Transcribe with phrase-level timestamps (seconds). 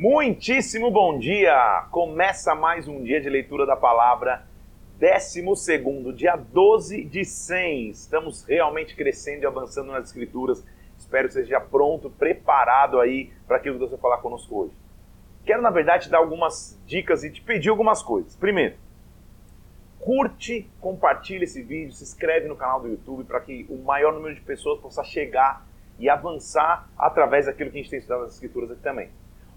[0.00, 1.88] Muitíssimo bom dia!
[1.90, 4.46] Começa mais um dia de leitura da palavra,
[4.96, 5.42] 12,
[6.14, 7.90] dia 12 de 100.
[7.90, 10.64] Estamos realmente crescendo e avançando nas escrituras.
[10.96, 14.72] Espero que você esteja pronto, preparado aí para aquilo que Deus vai falar conosco hoje.
[15.44, 18.36] Quero, na verdade, te dar algumas dicas e te pedir algumas coisas.
[18.36, 18.76] Primeiro,
[19.98, 24.32] curte, compartilha esse vídeo, se inscreve no canal do YouTube para que o maior número
[24.32, 25.66] de pessoas possa chegar
[25.98, 29.10] e avançar através daquilo que a gente tem estudado nas escrituras aqui também.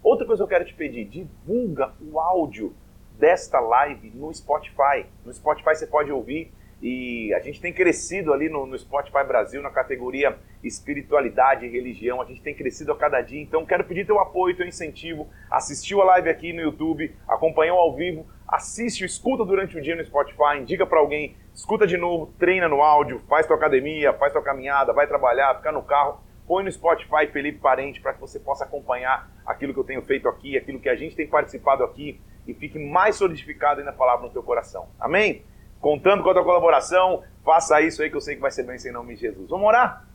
[0.03, 2.73] Outra coisa que eu quero te pedir, divulga o áudio
[3.19, 5.05] desta live no Spotify.
[5.23, 6.51] No Spotify você pode ouvir
[6.81, 12.19] e a gente tem crescido ali no, no, Spotify Brasil na categoria espiritualidade e religião.
[12.19, 13.39] A gente tem crescido a cada dia.
[13.39, 15.29] Então quero pedir teu apoio, teu incentivo.
[15.51, 20.03] Assistiu a live aqui no YouTube, acompanhou ao vivo, assiste, escuta durante o dia no
[20.03, 24.41] Spotify, indica para alguém, escuta de novo, treina no áudio, faz tua academia, faz tua
[24.41, 26.19] caminhada, vai trabalhar, fica no carro
[26.51, 30.27] põe no Spotify Felipe Parente para que você possa acompanhar aquilo que eu tenho feito
[30.27, 34.27] aqui, aquilo que a gente tem participado aqui e fique mais solidificado aí na palavra
[34.27, 34.89] no teu coração.
[34.99, 35.45] Amém?
[35.79, 38.75] Contando com a tua colaboração, faça isso aí que eu sei que vai ser bem
[38.85, 39.49] em nome de Jesus.
[39.49, 40.05] Vamos orar?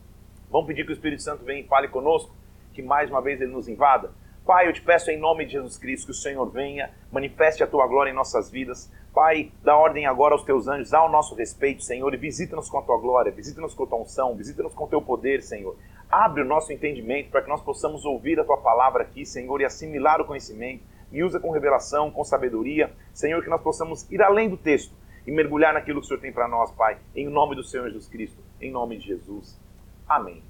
[0.51, 2.37] Vamos pedir que o Espírito Santo venha e fale conosco,
[2.75, 4.11] que mais uma vez ele nos invada.
[4.45, 7.67] Pai, eu te peço em nome de Jesus Cristo que o Senhor venha, manifeste a
[7.67, 8.93] tua glória em nossas vidas.
[9.15, 12.83] Pai, dá ordem agora aos teus anjos, ao nosso respeito, Senhor, e visita-nos com a
[12.83, 15.75] tua glória, visita-nos com a tua unção, visita-nos com o teu poder, Senhor.
[16.11, 19.65] Abre o nosso entendimento para que nós possamos ouvir a tua palavra aqui, Senhor, e
[19.65, 20.85] assimilar o conhecimento.
[21.11, 22.93] Me usa com revelação, com sabedoria.
[23.13, 24.95] Senhor, que nós possamos ir além do texto
[25.27, 26.99] e mergulhar naquilo que o Senhor tem para nós, Pai.
[27.15, 28.41] Em nome do Senhor Jesus Cristo.
[28.61, 29.61] Em nome de Jesus.
[30.09, 30.43] Amém.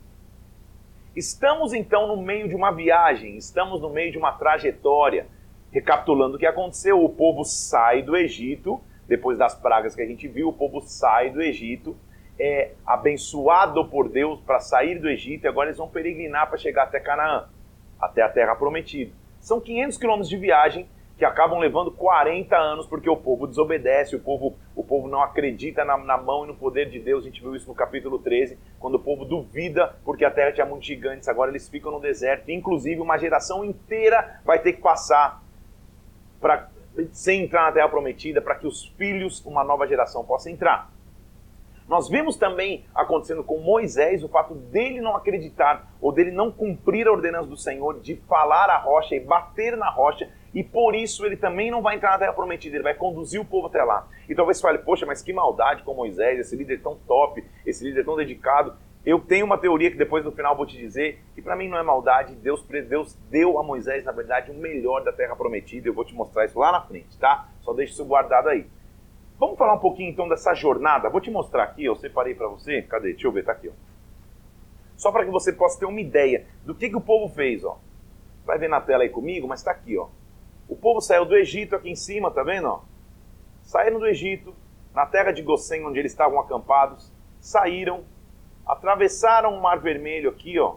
[1.14, 5.26] Estamos então no meio de uma viagem, estamos no meio de uma trajetória.
[5.72, 10.28] Recapitulando o que aconteceu, o povo sai do Egito, depois das pragas que a gente
[10.28, 11.96] viu, o povo sai do Egito
[12.38, 16.84] é abençoado por Deus para sair do Egito e agora eles vão peregrinar para chegar
[16.84, 17.48] até Canaã,
[18.00, 19.12] até a terra prometida.
[19.40, 24.20] São 500 quilômetros de viagem que acabam levando 40 anos porque o povo desobedece, o
[24.20, 27.24] povo, o povo não acredita na, na, mão e no poder de Deus.
[27.24, 30.66] A gente viu isso no capítulo 13, quando o povo duvida porque a terra tinha
[30.66, 32.50] muitos gigantes, agora eles ficam no deserto.
[32.50, 35.42] Inclusive, uma geração inteira vai ter que passar
[36.40, 36.68] para
[37.12, 40.90] sem entrar na terra prometida para que os filhos, uma nova geração, possa entrar.
[41.88, 47.06] Nós vimos também acontecendo com Moisés o fato dele não acreditar ou dele não cumprir
[47.06, 51.24] a ordenança do Senhor de falar a rocha e bater na rocha e por isso
[51.24, 54.08] ele também não vai entrar na terra prometida, ele vai conduzir o povo até lá.
[54.28, 58.04] E talvez fale, poxa, mas que maldade com Moisés, esse líder tão top, esse líder
[58.04, 58.74] tão dedicado.
[59.04, 61.78] Eu tenho uma teoria que depois no final vou te dizer, que para mim não
[61.78, 65.94] é maldade, Deus, Deus deu a Moisés, na verdade, o melhor da terra prometida, eu
[65.94, 67.48] vou te mostrar isso lá na frente, tá?
[67.60, 68.66] Só deixa isso guardado aí.
[69.38, 71.10] Vamos falar um pouquinho então dessa jornada.
[71.10, 72.82] Vou te mostrar aqui, eu separei para você.
[72.82, 73.12] Cadê?
[73.12, 73.72] Deixa eu ver, tá aqui, ó.
[74.96, 77.78] Só para que você possa ter uma ideia do que, que o povo fez, ó.
[78.46, 80.08] Vai ver na tela aí comigo, mas está aqui, ó.
[80.68, 82.80] O povo saiu do Egito aqui em cima, tá vendo, ó?
[83.62, 84.54] Saíram do Egito,
[84.94, 88.04] na terra de Gossém, onde eles estavam acampados, saíram,
[88.66, 90.76] atravessaram o Mar Vermelho aqui, ó.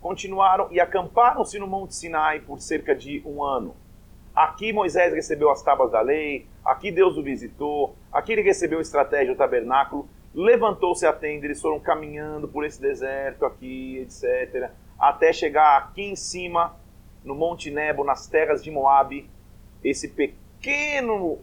[0.00, 3.76] Continuaram e acamparam-se no Monte Sinai por cerca de um ano.
[4.36, 8.82] Aqui Moisés recebeu as tábuas da lei, aqui Deus o visitou, aqui ele recebeu a
[8.82, 15.32] estratégia do tabernáculo, levantou-se a tenda, eles foram caminhando por esse deserto aqui, etc., até
[15.32, 16.76] chegar aqui em cima,
[17.24, 19.28] no Monte Nebo, nas terras de Moabe,
[19.82, 21.38] esse pequeno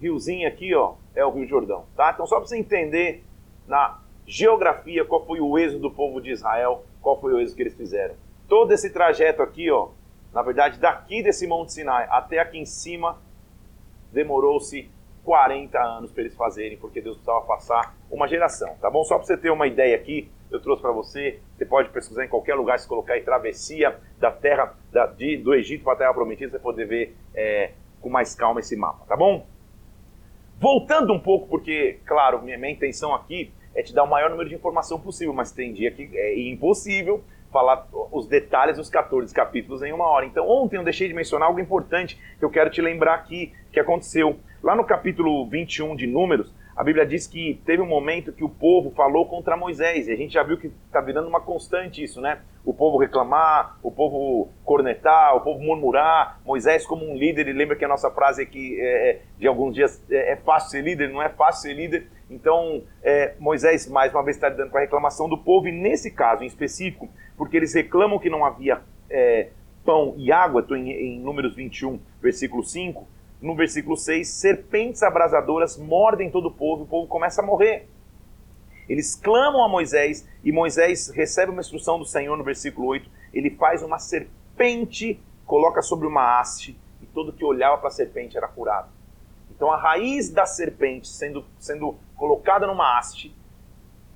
[0.00, 2.10] riozinho aqui, ó, é o Rio Jordão, tá?
[2.12, 3.24] Então só para você entender
[3.66, 7.62] na geografia qual foi o êxodo do povo de Israel, qual foi o êxodo que
[7.62, 8.16] eles fizeram.
[8.48, 9.90] Todo esse trajeto aqui, ó,
[10.32, 13.18] na verdade, daqui desse Monte Sinai até aqui em cima,
[14.12, 14.90] demorou-se
[15.24, 19.04] 40 anos para eles fazerem, porque Deus precisava passar uma geração, tá bom?
[19.04, 22.28] Só para você ter uma ideia aqui, eu trouxe para você, você pode pesquisar em
[22.28, 26.14] qualquer lugar, se colocar em travessia da terra, da, de, do Egito para a terra
[26.14, 29.46] prometida, você poder ver é, com mais calma esse mapa, tá bom?
[30.58, 34.48] Voltando um pouco, porque, claro, minha, minha intenção aqui é te dar o maior número
[34.48, 37.22] de informação possível, mas tem dia que é impossível
[37.52, 40.26] falar os detalhes dos 14 capítulos em uma hora.
[40.26, 43.80] Então, ontem eu deixei de mencionar algo importante que eu quero te lembrar aqui que
[43.80, 44.38] aconteceu.
[44.62, 48.48] Lá no capítulo 21 de Números, a Bíblia diz que teve um momento que o
[48.48, 52.20] povo falou contra Moisés, e a gente já viu que está virando uma constante isso,
[52.20, 52.40] né?
[52.64, 56.40] O povo reclamar, o povo cornetar, o povo murmurar.
[56.44, 59.74] Moisés, como um líder, ele lembra que a nossa frase aqui é, é, de alguns
[59.74, 62.06] dias é, é fácil ser líder, não é fácil ser líder.
[62.30, 66.12] Então, é, Moisés, mais uma vez, está lidando com a reclamação do povo, e nesse
[66.12, 69.48] caso em específico, porque eles reclamam que não havia é,
[69.84, 75.76] pão e água, estou em, em Números 21, versículo 5 no versículo 6, serpentes abrasadoras
[75.76, 77.88] mordem todo o povo, o povo começa a morrer.
[78.88, 83.50] Eles clamam a Moisés, e Moisés recebe uma instrução do Senhor no versículo 8, ele
[83.50, 88.48] faz uma serpente, coloca sobre uma haste, e todo que olhava para a serpente era
[88.48, 88.88] curado.
[89.50, 93.34] Então a raiz da serpente sendo, sendo colocada numa haste,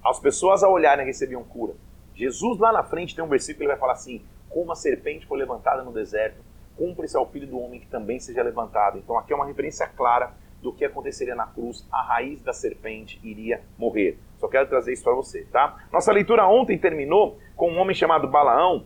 [0.05, 1.75] as pessoas ao olharem recebiam cura.
[2.15, 5.27] Jesus lá na frente tem um versículo que ele vai falar assim: como a serpente
[5.27, 6.41] foi levantada no deserto,
[6.77, 8.99] cumpre-se ao filho do homem que também seja levantado.
[8.99, 10.33] Então aqui é uma referência clara
[10.63, 14.19] do que aconteceria na cruz, a raiz da serpente iria morrer.
[14.39, 15.77] Só quero trazer isso para você, tá?
[15.93, 18.85] Nossa leitura ontem terminou com um homem chamado Balaão,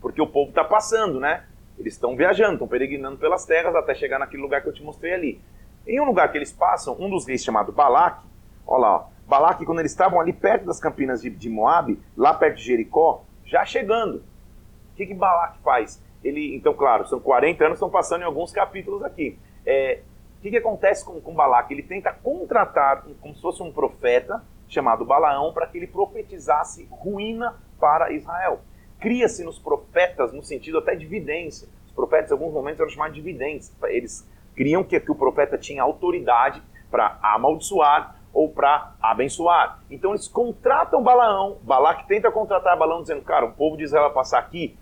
[0.00, 1.44] porque o povo está passando, né?
[1.76, 5.12] Eles estão viajando, estão peregrinando pelas terras até chegar naquele lugar que eu te mostrei
[5.12, 5.40] ali.
[5.86, 8.24] Em um lugar que eles passam, um dos reis chamado Balaque,
[8.64, 12.34] olha lá, ó, Balaque, quando eles estavam ali perto das campinas de, de Moab, lá
[12.34, 14.18] perto de Jericó, já chegando.
[14.18, 16.00] O que, que Balaque faz?
[16.24, 19.38] Ele, então, claro, são 40 anos, estão passando em alguns capítulos aqui.
[19.66, 20.00] É,
[20.38, 21.74] o que, que acontece com, com Balaque?
[21.74, 27.54] Ele tenta contratar, como se fosse um profeta, chamado Balaão, para que ele profetizasse ruína
[27.78, 28.60] para Israel.
[28.98, 31.68] Cria-se nos profetas, no sentido até de vidência.
[31.86, 33.74] Os profetas, em alguns momentos, eram chamados de videntes.
[33.84, 39.80] Eles criam que, que o profeta tinha autoridade para amaldiçoar ou para abençoar.
[39.90, 44.14] Então eles contratam Balaão, Balaque tenta contratar Balaão dizendo, cara, o povo de Israel vai
[44.14, 44.76] passar aqui,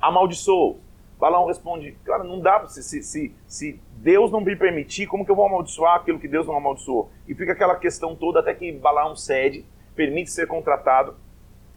[0.00, 0.80] amaldiçoou.
[1.18, 5.30] Balaão responde, cara, não dá, se, se, se, se Deus não me permitir, como que
[5.30, 7.10] eu vou amaldiçoar aquilo que Deus não amaldiçoou?
[7.28, 9.64] E fica aquela questão toda até que Balaão cede,
[9.94, 11.14] permite ser contratado.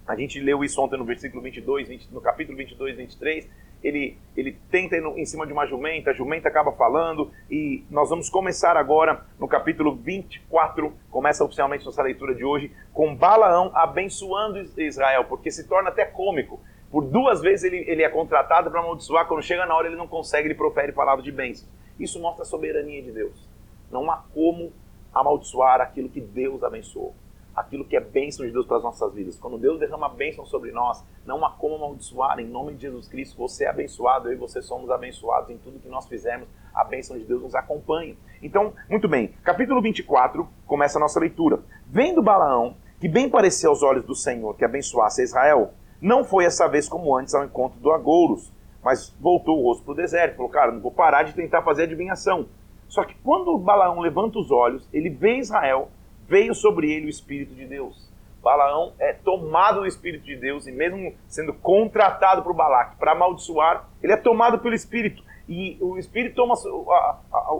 [0.07, 3.49] A gente leu isso ontem no versículo 22, 20, no capítulo 22, 23,
[3.83, 8.09] ele, ele tenta ir em cima de uma jumenta, a jumenta acaba falando, e nós
[8.09, 14.59] vamos começar agora no capítulo 24, começa oficialmente nossa leitura de hoje, com Balaão abençoando
[14.77, 16.61] Israel, porque se torna até cômico.
[16.93, 20.07] Por duas vezes ele, ele é contratado para amaldiçoar, quando chega na hora ele não
[20.07, 21.67] consegue, ele profere palavras de bênção.
[21.99, 23.49] Isso mostra a soberania de Deus.
[23.91, 24.71] Não há como
[25.11, 27.15] amaldiçoar aquilo que Deus abençoou
[27.55, 29.37] aquilo que é bênção de Deus para as nossas vidas.
[29.39, 32.39] Quando Deus derrama bênção sobre nós, não há como amaldiçoar.
[32.39, 35.79] Em nome de Jesus Cristo, você é abençoado, eu e você somos abençoados em tudo
[35.79, 36.47] que nós fizermos.
[36.73, 38.15] A bênção de Deus nos acompanha.
[38.41, 39.33] Então, muito bem.
[39.43, 41.59] Capítulo 24 começa a nossa leitura.
[41.87, 46.67] Vendo Balaão, que bem parecia aos olhos do Senhor que abençoasse Israel, não foi essa
[46.67, 48.51] vez como antes ao encontro do Agouros,
[48.83, 50.35] mas voltou o rosto para o deserto.
[50.35, 52.45] Falou, cara, não vou parar de tentar fazer adivinhação.
[52.89, 55.89] Só que quando Balaão levanta os olhos, ele vê Israel
[56.27, 58.11] veio sobre ele o Espírito de Deus.
[58.43, 63.87] Balaão é tomado do Espírito de Deus e mesmo sendo contratado por Balaque para amaldiçoar,
[64.01, 65.23] ele é tomado pelo Espírito.
[65.47, 66.55] E o Espírito toma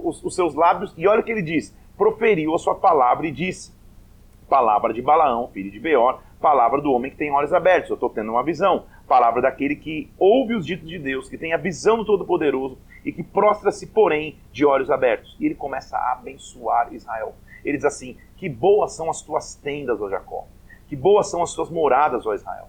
[0.03, 1.73] os, os, seus lábios e olha o que ele diz.
[1.97, 3.73] Proferiu a sua palavra e disse,
[4.49, 7.89] palavra de Balaão, filho de Beor, palavra do homem que tem olhos abertos.
[7.89, 8.83] Eu estou tendo uma visão.
[9.07, 13.13] Palavra daquele que ouve os ditos de Deus, que tem a visão do Todo-Poderoso e
[13.13, 15.37] que prostra-se, porém, de olhos abertos.
[15.39, 17.33] E ele começa a abençoar Israel.
[17.63, 20.45] Ele diz assim: Que boas são as tuas tendas, ó Jacó.
[20.89, 22.67] Que boas são as tuas moradas, ó Israel.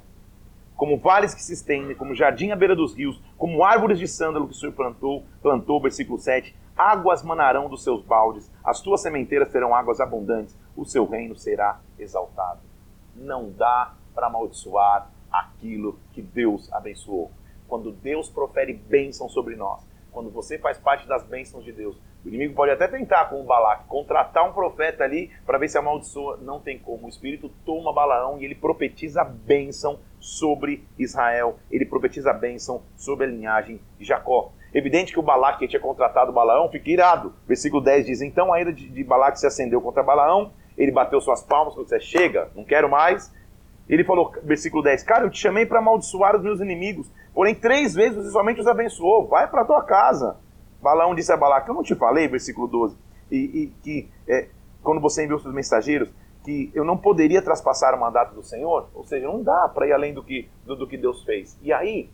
[0.77, 4.47] Como vales que se estendem, como jardim à beira dos rios, como árvores de sândalo
[4.47, 6.55] que o Senhor plantou, plantou, versículo 7.
[6.77, 11.81] Águas manarão dos seus baldes, as tuas sementeiras terão águas abundantes, o seu reino será
[11.99, 12.74] exaltado.
[13.17, 17.31] Não dá para amaldiçoar aquilo que Deus abençoou.
[17.67, 22.29] Quando Deus profere bênção sobre nós, quando você faz parte das bênçãos de Deus, o
[22.29, 26.39] inimigo pode até tentar, com o Balaque, contratar um profeta ali para ver se amaldiçoa.
[26.39, 27.05] Não tem como.
[27.05, 31.59] O Espírito toma Balaão e ele profetiza bênção sobre Israel.
[31.71, 34.53] Ele profetiza bênção sobre a linhagem de Jacó.
[34.73, 37.35] Evidente que o Balaque que tinha contratado Balaão fica irado.
[37.47, 40.53] Versículo 10 diz: Então a ira de Balaque se acendeu contra Balaão.
[40.77, 43.33] Ele bateu suas palmas, falou: Chega, não quero mais.
[43.89, 47.93] Ele falou, versículo 10, cara, eu te chamei para amaldiçoar os meus inimigos, porém três
[47.95, 50.39] vezes você somente os abençoou, vai para tua casa.
[50.81, 52.97] Balaão disse a Balaque, eu não te falei, versículo 12,
[53.31, 54.49] e, e que é,
[54.83, 56.11] quando você enviou seus mensageiros,
[56.45, 59.93] que eu não poderia traspassar o mandato do Senhor, ou seja, não dá para ir
[59.93, 61.59] além do que, do, do, que Deus fez.
[61.63, 62.11] E aí,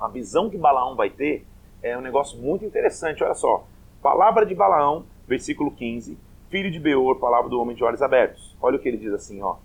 [0.00, 1.46] a visão que Balaão vai ter
[1.82, 3.64] é um negócio muito interessante, olha só,
[4.02, 6.18] palavra de Balaão, versículo 15,
[6.50, 8.56] filho de Beor, palavra do homem de olhos abertos.
[8.60, 9.56] Olha o que ele diz assim, ó.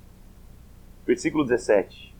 [1.05, 2.13] Versículo 17.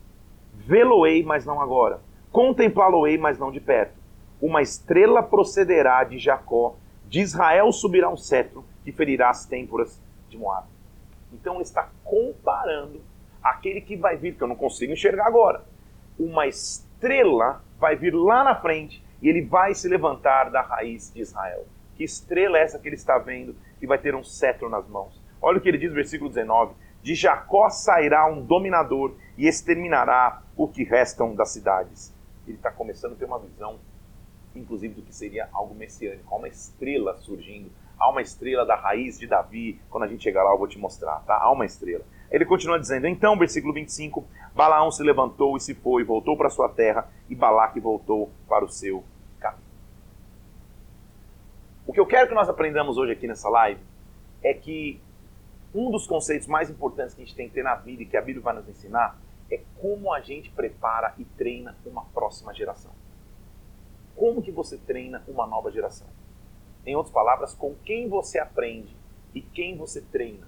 [0.54, 2.00] Vê-lo-ei, mas não agora.
[2.32, 4.04] Contemplá-lo-ei, mas não de perto
[4.44, 6.76] uma estrela procederá de Jacó,
[7.08, 10.68] de Israel subirá um cetro que ferirá as têmporas de Moab.
[11.32, 13.00] Então ele está comparando
[13.42, 15.64] aquele que vai vir, que eu não consigo enxergar agora.
[16.20, 21.22] Uma estrela vai vir lá na frente e ele vai se levantar da raiz de
[21.22, 21.66] Israel.
[21.96, 25.22] Que estrela é essa que ele está vendo que vai ter um cetro nas mãos?
[25.42, 30.42] Olha o que ele diz no versículo 19: De Jacó sairá um dominador e exterminará
[30.56, 32.16] o que restam das cidades.
[32.48, 33.78] Ele está começando a ter uma visão
[34.56, 36.34] inclusive do que seria algo messiânico.
[36.34, 39.82] Há uma estrela surgindo, há uma estrela da raiz de Davi.
[39.90, 41.36] Quando a gente chegar lá, eu vou te mostrar, tá?
[41.36, 42.06] Há uma estrela.
[42.32, 44.24] Ele continua dizendo, então, versículo 25:
[44.56, 48.70] Balaão se levantou e se foi, voltou para sua terra, e Balaque voltou para o
[48.70, 49.04] seu.
[51.86, 53.82] O que eu quero que nós aprendamos hoje aqui nessa live
[54.42, 55.02] é que
[55.76, 58.16] um dos conceitos mais importantes que a gente tem que ter na vida e que
[58.16, 59.20] a Bíblia vai nos ensinar
[59.52, 62.92] é como a gente prepara e treina uma próxima geração.
[64.16, 66.08] Como que você treina uma nova geração?
[66.86, 68.96] Em outras palavras, com quem você aprende
[69.36, 70.48] e quem você treina.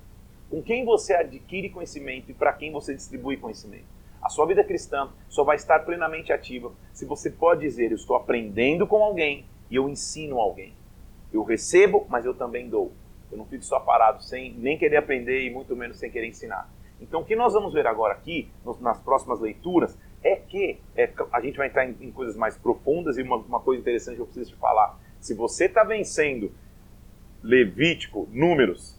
[0.50, 3.88] Com quem você adquire conhecimento e para quem você distribui conhecimento.
[4.22, 8.15] A sua vida cristã só vai estar plenamente ativa se você pode dizer: Eu estou
[8.15, 10.74] aprendendo com alguém e eu ensino alguém.
[11.36, 12.94] Eu recebo, mas eu também dou.
[13.32, 16.70] Eu não fico só parado sem nem querer aprender e muito menos sem querer ensinar.
[17.01, 18.50] Então, o que nós vamos ver agora aqui,
[18.80, 23.18] nas próximas leituras, é que é, a gente vai entrar em, em, coisas mais profundas
[23.18, 24.98] e uma, uma coisa interessante que eu preciso te falar.
[25.20, 26.51] Se você está vencendo
[27.44, 28.98] Levítico, Números,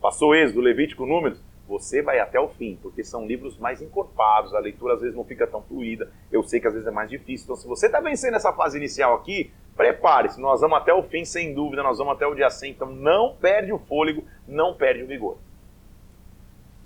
[0.00, 4.58] passou Êxodo, Levítico, Números, você vai até o fim, porque são livros mais encorpados, a
[4.58, 7.44] leitura às vezes não fica tão fluida, eu sei que às vezes é mais difícil.
[7.44, 11.24] Então, se você está vencendo essa fase inicial aqui, prepare-se, nós vamos até o fim,
[11.24, 15.04] sem dúvida, nós vamos até o dia 100, então não perde o fôlego, não perde
[15.04, 15.38] o vigor.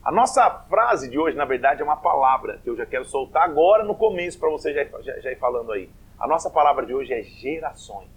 [0.04, 3.44] A nossa frase de hoje, na verdade, é uma palavra que eu já quero soltar
[3.44, 5.88] agora no começo para você já, já, já ir falando aí.
[6.20, 8.10] A nossa palavra de hoje é gerações.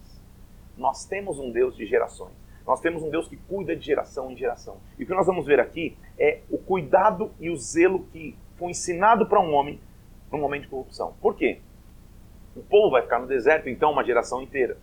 [0.77, 2.33] Nós temos um Deus de gerações.
[2.67, 4.77] Nós temos um Deus que cuida de geração em geração.
[4.99, 8.71] E o que nós vamos ver aqui é o cuidado e o zelo que foi
[8.71, 9.79] ensinado para um homem
[10.29, 11.13] no momento de corrupção.
[11.21, 11.61] Por quê?
[12.53, 14.77] O povo vai ficar no deserto, então, uma geração inteira.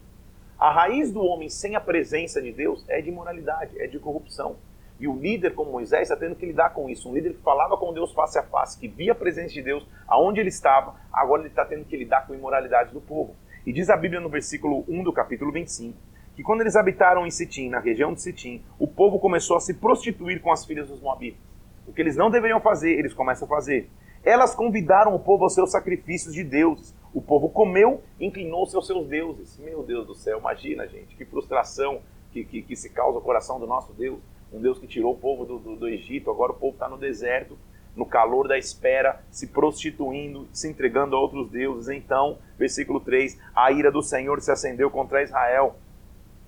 [0.58, 4.56] A raiz do homem sem a presença de Deus é de imoralidade, é de corrupção.
[4.98, 7.10] E o líder, como Moisés, está tendo que lidar com isso.
[7.10, 9.86] Um líder que falava com Deus face a face, que via a presença de Deus
[10.06, 13.36] aonde ele estava, agora ele está tendo que lidar com a imoralidade do povo.
[13.66, 17.30] E diz a Bíblia no versículo 1 do capítulo 25 que quando eles habitaram em
[17.30, 21.00] Sitim, na região de Sitim, o povo começou a se prostituir com as filhas dos
[21.00, 21.40] moabitas.
[21.86, 23.88] O que eles não deveriam fazer, eles começam a fazer.
[24.24, 26.94] Elas convidaram o povo aos seus sacrifícios de deuses.
[27.12, 29.58] O povo comeu inclinou-se aos seus deuses.
[29.58, 32.00] Meu Deus do céu, imagina, gente, que frustração
[32.32, 34.18] que, que, que se causa o coração do nosso Deus.
[34.52, 36.96] Um Deus que tirou o povo do, do, do Egito, agora o povo está no
[36.96, 37.56] deserto,
[37.94, 41.88] no calor da espera, se prostituindo, se entregando a outros deuses.
[41.88, 45.76] Então, versículo 3: a ira do Senhor se acendeu contra Israel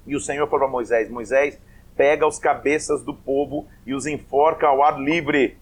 [0.06, 1.60] e o Senhor falou para Moisés: Moisés,
[1.96, 5.56] pega os cabeças do povo e os enforca ao ar livre,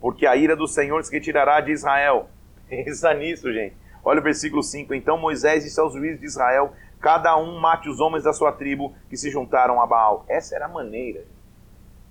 [0.00, 2.28] porque a ira do Senhor se retirará de Israel.
[2.68, 3.76] Pensa nisso, gente.
[4.04, 4.94] Olha o versículo 5.
[4.94, 8.94] Então Moisés disse aos juízes de Israel: Cada um mate os homens da sua tribo
[9.08, 10.24] que se juntaram a Baal.
[10.28, 11.24] Essa era a maneira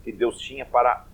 [0.03, 1.05] que Deus tinha para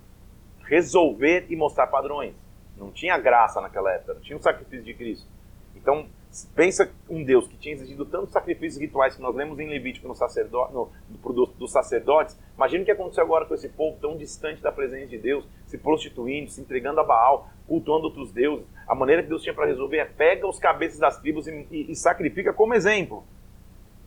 [0.66, 2.34] resolver e mostrar padrões.
[2.78, 5.28] Não tinha graça naquela época, não tinha o sacrifício de Cristo.
[5.76, 6.08] Então,
[6.56, 10.16] Pensa um Deus que tinha exigido tantos sacrifícios rituais que nós lemos em Levítico no
[10.16, 12.40] sacerdote, no, do, dos sacerdotes.
[12.56, 15.78] Imagina o que aconteceu agora com esse povo tão distante da presença de Deus, se
[15.78, 18.66] prostituindo, se entregando a Baal, cultuando outros deuses.
[18.88, 21.92] A maneira que Deus tinha para resolver é pega os cabeças das tribos e, e,
[21.92, 23.26] e sacrifica como exemplo.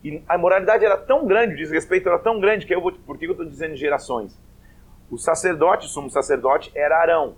[0.03, 2.93] E a moralidade era tão grande, o desrespeito era tão grande que eu vou.
[2.93, 4.39] Por que eu estou dizendo gerações?
[5.11, 7.37] O sacerdote, o sumo sacerdote, era Arão.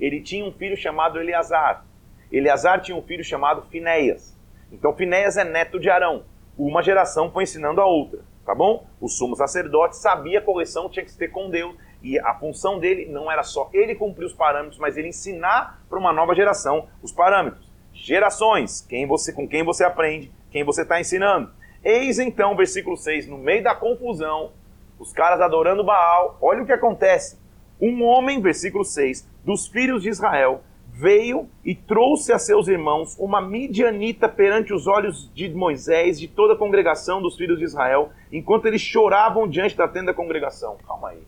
[0.00, 1.84] Ele tinha um filho chamado Eleazar.
[2.30, 4.36] Eleazar tinha um filho chamado Finéias.
[4.70, 6.24] Então Finéias é neto de Arão.
[6.56, 8.86] Uma geração foi ensinando a outra, tá bom?
[9.00, 13.06] O sumo sacerdote sabia a correção tinha que ter com Deus e a função dele
[13.06, 17.12] não era só ele cumprir os parâmetros, mas ele ensinar para uma nova geração os
[17.12, 17.68] parâmetros.
[17.92, 21.50] Gerações, quem você, com quem você aprende, quem você está ensinando.
[21.82, 24.52] Eis então, versículo 6, no meio da confusão,
[24.98, 27.38] os caras adorando Baal, olha o que acontece.
[27.80, 30.62] Um homem, versículo 6, dos filhos de Israel,
[30.98, 36.54] veio e trouxe a seus irmãos uma midianita perante os olhos de Moisés, de toda
[36.54, 40.76] a congregação dos filhos de Israel, enquanto eles choravam diante da tenda da congregação.
[40.84, 41.22] Calma aí.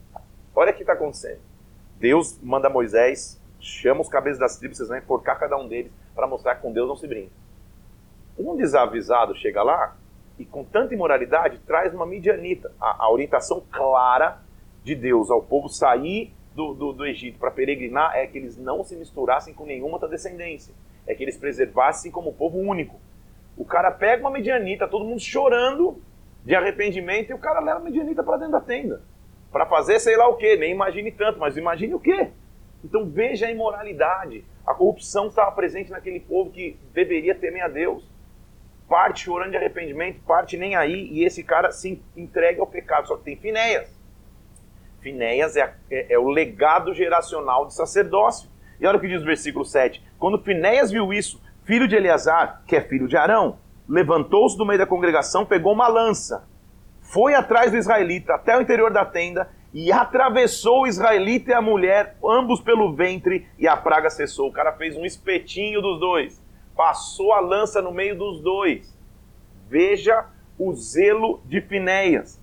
[0.53, 1.39] Olha o que está acontecendo.
[1.97, 6.27] Deus manda Moisés, chama os cabeças das tribos, vocês vão enforcar cada um deles para
[6.27, 7.31] mostrar que com Deus não se brinca.
[8.37, 9.95] Um desavisado chega lá
[10.37, 12.73] e com tanta imoralidade traz uma midianita.
[12.77, 14.41] A, a orientação clara
[14.83, 18.83] de Deus ao povo sair do, do, do Egito para peregrinar é que eles não
[18.83, 20.73] se misturassem com nenhuma outra descendência.
[21.07, 22.99] É que eles preservassem como povo único.
[23.57, 26.01] O cara pega uma medianita, todo mundo chorando
[26.43, 29.01] de arrependimento, e o cara leva a medianita para dentro da tenda.
[29.51, 32.29] Para fazer sei lá o quê, nem imagine tanto, mas imagine o quê?
[32.83, 34.43] Então veja a imoralidade.
[34.65, 38.09] A corrupção estava presente naquele povo que deveria temer a Deus.
[38.87, 43.07] Parte chorando de arrependimento, parte nem aí, e esse cara se entrega ao pecado.
[43.07, 44.00] Só que tem Finéias.
[45.01, 48.49] Finéias é, é, é, o legado geracional de sacerdócio.
[48.79, 50.03] E olha o que diz o versículo 7.
[50.17, 54.79] Quando Finéias viu isso, filho de Eleazar, que é filho de Arão, levantou-se do meio
[54.79, 56.47] da congregação, pegou uma lança,
[57.01, 61.61] foi atrás do israelita até o interior da tenda e atravessou o israelita e a
[61.61, 64.49] mulher, ambos pelo ventre, e a praga cessou.
[64.49, 66.41] O cara fez um espetinho dos dois,
[66.75, 68.97] passou a lança no meio dos dois.
[69.69, 70.25] Veja
[70.57, 72.39] o zelo de Finéias.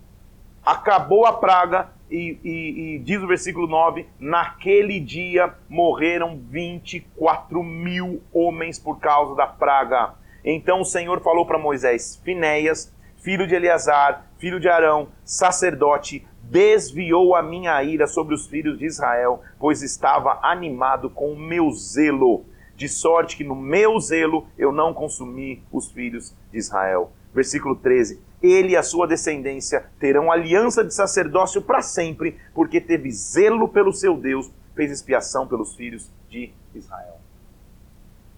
[0.65, 8.23] Acabou a praga, e, e, e, diz o versículo 9: naquele dia morreram 24 mil
[8.33, 10.15] homens por causa da praga.
[10.45, 17.35] Então o Senhor falou para Moisés: Finéias, filho de Eleazar, filho de Arão, sacerdote, desviou
[17.35, 22.45] a minha ira sobre os filhos de Israel, pois estava animado com o meu zelo,
[22.75, 27.13] de sorte que no meu zelo eu não consumi os filhos de Israel.
[27.35, 33.11] Versículo 13: Ele e a sua descendência terão aliança de sacerdócio para sempre, porque teve
[33.11, 37.19] zelo pelo seu Deus, fez expiação pelos filhos de Israel.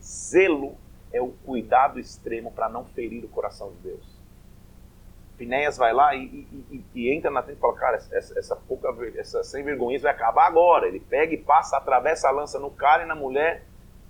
[0.02, 0.74] Zelo
[1.12, 4.20] é o cuidado extremo para não ferir o coração de Deus.
[5.36, 8.94] Finéias vai lá e, e, e, entra na frente e fala, cara, essa, essa pouca,
[9.16, 10.86] essa sem vergonha vai acabar agora.
[10.86, 13.64] Ele pega e passa, atravessa a lança no cara e na mulher,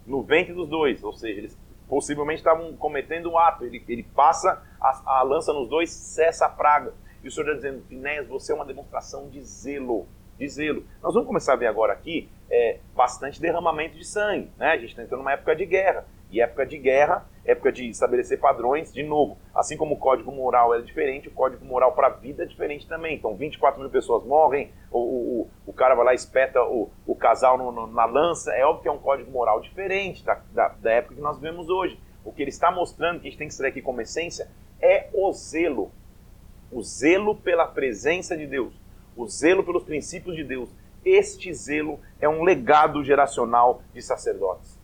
[0.04, 1.04] no ventre dos dois.
[1.04, 1.56] Ou seja, eles
[1.90, 3.64] possivelmente estavam cometendo um ato.
[3.64, 6.94] Ele, ele passa a, a lança nos dois, cessa a praga.
[7.22, 10.06] E o Senhor está dizendo, Finéias, você é uma demonstração de zelo.
[10.38, 10.84] De zelo.
[11.02, 14.50] Nós vamos começar a ver agora aqui é, bastante derramamento de sangue.
[14.56, 14.70] Né?
[14.70, 16.06] A gente está entrando numa época de guerra.
[16.30, 20.74] E época de guerra, época de estabelecer padrões, de novo, assim como o código moral
[20.74, 23.16] é diferente, o código moral para a vida é diferente também.
[23.16, 27.14] Então, 24 mil pessoas morrem, o, o, o cara vai lá e espeta o, o
[27.14, 28.52] casal no, no, na lança.
[28.52, 31.68] É óbvio que é um código moral diferente da, da, da época que nós vivemos
[31.68, 31.98] hoje.
[32.24, 34.48] O que ele está mostrando, que a gente tem que extrair aqui como essência,
[34.80, 35.90] é o zelo.
[36.70, 38.72] O zelo pela presença de Deus.
[39.16, 40.70] O zelo pelos princípios de Deus.
[41.04, 44.79] Este zelo é um legado geracional de sacerdotes.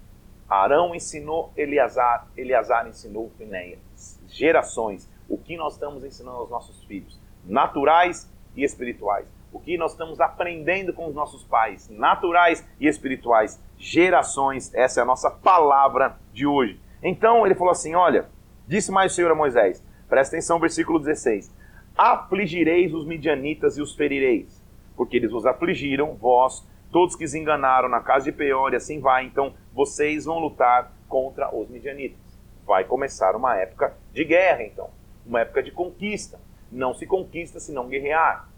[0.49, 4.21] Arão ensinou Eleazar, Eleazar ensinou Finéias.
[4.29, 5.11] Gerações.
[5.29, 7.19] O que nós estamos ensinando aos nossos filhos?
[7.45, 9.27] Naturais e espirituais.
[9.53, 11.89] O que nós estamos aprendendo com os nossos pais?
[11.89, 13.61] Naturais e espirituais.
[13.77, 14.73] Gerações.
[14.75, 16.81] Essa é a nossa palavra de hoje.
[17.03, 18.29] Então ele falou assim: Olha,
[18.67, 19.83] disse mais o Senhor a Moisés.
[20.09, 21.53] Presta atenção, versículo 16:
[21.97, 24.63] Afligireis os midianitas e os ferireis,
[24.97, 29.01] porque eles vos afligiram, vós todos que se enganaram na casa de Peor e assim
[29.01, 32.19] vai, então vocês vão lutar contra os midianitas.
[32.65, 34.91] Vai começar uma época de guerra, então,
[35.25, 36.41] uma época de conquista.
[36.71, 38.49] Não se conquista se não guerrear.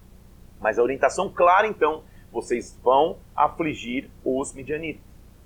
[0.60, 5.02] Mas a orientação clara, então, vocês vão afligir os midianitas.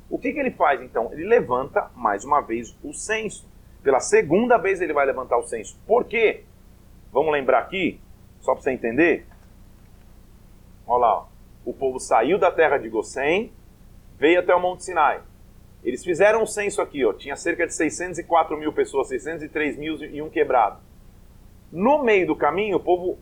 [0.08, 1.12] O que, que ele faz, então?
[1.12, 3.48] Ele levanta, mais uma vez, o censo.
[3.82, 5.76] Pela segunda vez ele vai levantar o censo.
[5.86, 6.44] Por quê?
[7.10, 8.00] Vamos lembrar aqui,
[8.40, 9.26] só para você entender.
[10.86, 11.31] Olha lá, ó
[11.64, 13.52] o povo saiu da terra de Gossém,
[14.18, 15.20] veio até o Monte Sinai.
[15.84, 20.22] Eles fizeram um censo aqui, ó, tinha cerca de 604 mil pessoas, 603 mil e
[20.22, 20.78] um quebrado.
[21.72, 23.18] No meio do caminho, o povo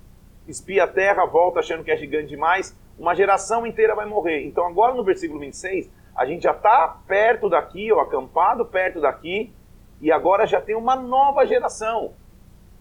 [0.47, 4.45] espia a terra, volta achando que é gigante demais, uma geração inteira vai morrer.
[4.45, 9.53] Então agora no versículo 26, a gente já está perto daqui, acampado perto daqui,
[10.01, 12.13] e agora já tem uma nova geração.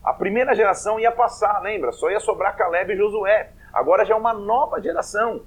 [0.04, 1.92] A primeira geração ia passar, lembra?
[1.92, 3.52] Só ia sobrar Caleb e Josué.
[3.74, 5.42] Agora já é uma nova geração.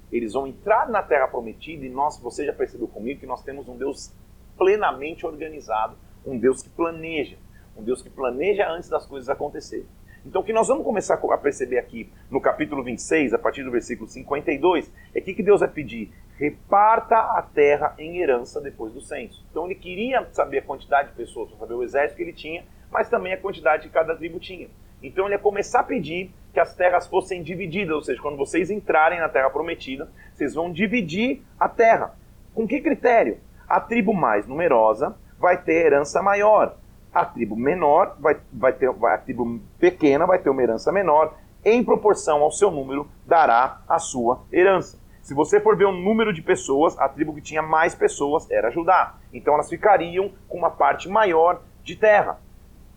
[0.09, 3.67] Eles vão entrar na terra prometida e nós, você já percebeu comigo que nós temos
[3.67, 4.13] um Deus
[4.57, 7.35] plenamente organizado, um Deus que planeja,
[7.75, 9.96] um Deus que planeja antes das coisas acontecerem.
[10.27, 13.71] Então, o que nós vamos começar a perceber aqui no capítulo 26, a partir do
[13.71, 16.11] versículo 52, é que, que Deus vai pedir?
[16.37, 19.41] Reparta a terra em herança depois do censo.
[19.49, 23.07] Então, ele queria saber a quantidade de pessoas, saber o exército que ele tinha, mas
[23.07, 24.67] também a quantidade que cada tribo tinha.
[25.01, 28.69] Então, ele ia começar a pedir que as terras fossem divididas, ou seja, quando vocês
[28.69, 32.17] entrarem na terra prometida, vocês vão dividir a terra.
[32.53, 33.37] Com que critério?
[33.65, 36.75] A tribo mais numerosa vai ter herança maior
[37.13, 41.83] a tribo menor vai, vai ter, a tribo pequena vai ter uma herança menor, em
[41.83, 44.99] proporção ao seu número, dará a sua herança.
[45.21, 48.71] Se você for ver o número de pessoas, a tribo que tinha mais pessoas era
[48.71, 49.17] Judá.
[49.33, 52.39] Então elas ficariam com uma parte maior de terra.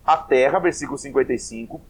[0.04, 1.80] A terra, versículo 55,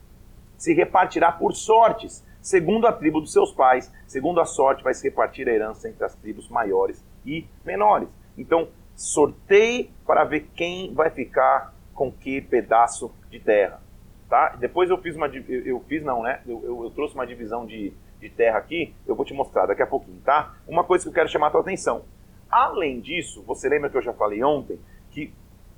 [0.57, 3.93] se repartirá por sortes, segundo a tribo dos seus pais.
[4.07, 8.09] Segundo a sorte, vai se repartir a herança entre as tribos maiores e menores.
[8.39, 13.83] Então, sorteie para ver quem vai ficar com que pedaço de terra.
[14.27, 14.57] Tá?
[14.59, 15.27] Depois eu fiz uma.
[15.27, 16.41] Eu, eu fiz, não, né?
[16.47, 19.83] Eu, eu, eu, trouxe uma divisão de, de terra aqui, eu vou te mostrar daqui
[19.83, 20.55] a pouquinho, tá?
[20.67, 22.07] Uma coisa que eu quero chamar a tua atenção.
[22.51, 25.31] Além disso, você lembra que eu já falei ontem que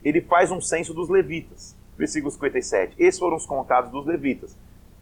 [0.05, 1.77] ele faz um censo dos levitas.
[1.99, 2.95] Versículo 57.
[3.03, 4.57] Esses foram os contados dos levitas.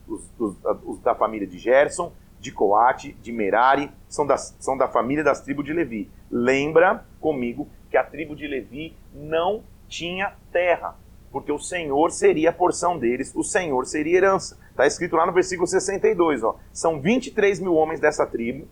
[0.08, 0.56] Os, os,
[0.86, 5.42] os da família de Gerson, de Coate, de Merari, são, das, são da família das
[5.42, 6.10] tribos de Levi.
[6.30, 10.96] Lembra comigo que a tribo de Levi não tinha terra
[11.32, 14.58] porque o Senhor seria a porção deles, o Senhor seria herança.
[14.70, 16.56] Está escrito lá no versículo 62, ó.
[16.72, 18.66] São 23 mil homens dessa tribo,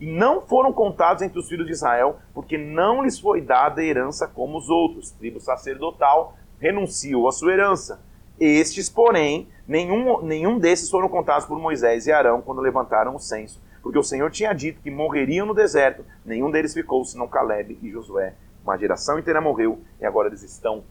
[0.00, 4.28] e não foram contados entre os filhos de Israel, porque não lhes foi dada herança
[4.28, 5.10] como os outros.
[5.10, 8.00] Tribo sacerdotal renunciou à sua herança.
[8.38, 13.60] Estes, porém, nenhum, nenhum desses foram contados por Moisés e Arão quando levantaram o censo,
[13.82, 17.90] porque o Senhor tinha dito que morreriam no deserto, nenhum deles ficou, senão Caleb e
[17.90, 18.34] Josué.
[18.62, 20.84] Uma geração inteira morreu e agora eles estão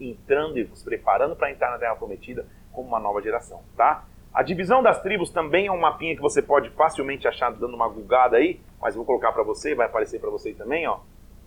[0.00, 4.04] entrando e se preparando para entrar na Terra Prometida como uma nova geração, tá?
[4.32, 7.88] A divisão das tribos também é um mapinha que você pode facilmente achar dando uma
[7.88, 10.98] gulgada aí, mas vou colocar para você, vai aparecer para você também, ó.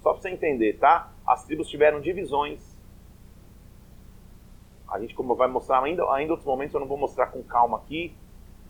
[0.01, 1.11] Só para você entender, tá?
[1.27, 2.77] As tribos tiveram divisões.
[4.91, 7.77] A gente como vai mostrar ainda, ainda outros momentos eu não vou mostrar com calma
[7.77, 8.15] aqui,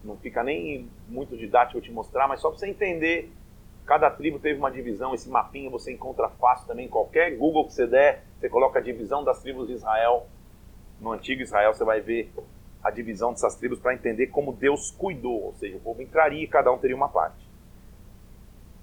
[0.03, 3.31] não fica nem muito didático eu te mostrar, mas só para você entender
[3.89, 7.87] Cada tribo teve uma divisão, esse mapinha você encontra fácil também qualquer Google que você
[7.87, 10.27] der, você coloca a divisão das tribos de Israel.
[10.99, 12.31] No antigo Israel você vai ver
[12.81, 16.47] a divisão dessas tribos para entender como Deus cuidou, ou seja, o povo entraria e
[16.47, 17.45] cada um teria uma parte.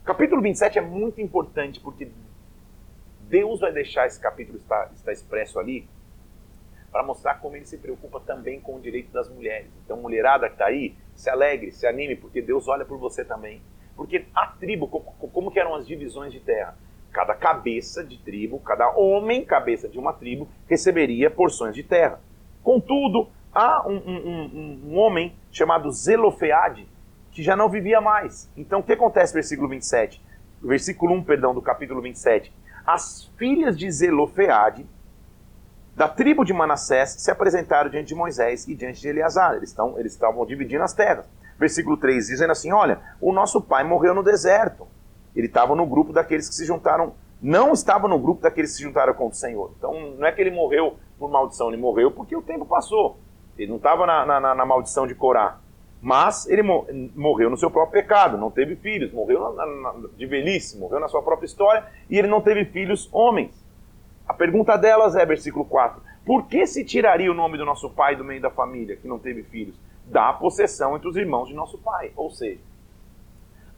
[0.04, 2.10] capítulo 27 é muito importante porque
[3.22, 5.88] Deus vai deixar esse capítulo estar, estar expresso ali
[6.92, 9.70] para mostrar como ele se preocupa também com o direito das mulheres.
[9.84, 13.60] Então, mulherada que está aí, se alegre, se anime, porque Deus olha por você também.
[13.96, 16.76] Porque a tribo, como que eram as divisões de terra?
[17.16, 22.20] Cada cabeça de tribo, cada homem cabeça de uma tribo, receberia porções de terra.
[22.62, 26.86] Contudo, há um, um, um, um homem chamado Zelofeade
[27.32, 28.50] que já não vivia mais.
[28.54, 30.22] Então, o que acontece no versículo 27?
[30.62, 32.52] Versículo 1, perdão, do capítulo 27.
[32.86, 34.84] As filhas de Zelofeade,
[35.94, 39.54] da tribo de Manassés, se apresentaram diante de Moisés e diante de Eleazar.
[39.54, 41.24] Eles, estão, eles estavam dividindo as terras
[41.58, 44.86] versículo 3, dizendo assim: Olha, o nosso pai morreu no deserto.
[45.36, 48.82] Ele estava no grupo daqueles que se juntaram, não estava no grupo daqueles que se
[48.82, 49.72] juntaram contra o Senhor.
[49.78, 53.18] Então não é que ele morreu por maldição, ele morreu porque o tempo passou.
[53.58, 55.58] Ele não estava na, na, na, maldição de Corá.
[56.00, 56.62] Mas ele
[57.14, 61.08] morreu no seu próprio pecado, não teve filhos, morreu na, na, de velhice, morreu na
[61.08, 63.64] sua própria história e ele não teve filhos homens.
[64.28, 68.14] A pergunta delas é, versículo 4: Por que se tiraria o nome do nosso pai
[68.14, 69.76] do meio da família, que não teve filhos?
[70.06, 72.12] da possessão entre os irmãos de nosso pai.
[72.16, 72.60] Ou seja,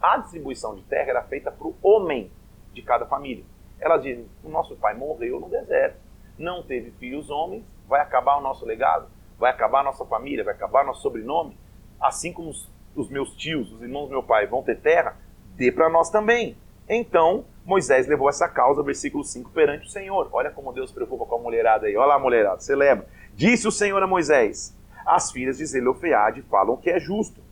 [0.01, 2.31] a distribuição de terra era feita para o homem
[2.73, 3.45] de cada família.
[3.81, 5.99] Elas dizem: o nosso pai morreu no deserto,
[6.39, 9.09] não teve filhos homens, vai acabar o nosso legado,
[9.39, 11.57] vai acabar a nossa família, vai acabar nosso sobrenome.
[12.01, 15.17] Assim como os, os meus tios, os irmãos do meu pai vão ter terra,
[15.57, 16.57] dê para nós também.
[16.89, 20.29] Então, Moisés levou essa causa, versículo 5, perante o Senhor.
[20.33, 21.97] Olha como Deus preocupa com a mulherada aí.
[21.97, 23.07] Olha lá, mulherada, você lembra?
[23.35, 27.48] Disse o Senhor a Moisés: as filhas de Zelofeade falam que é justo.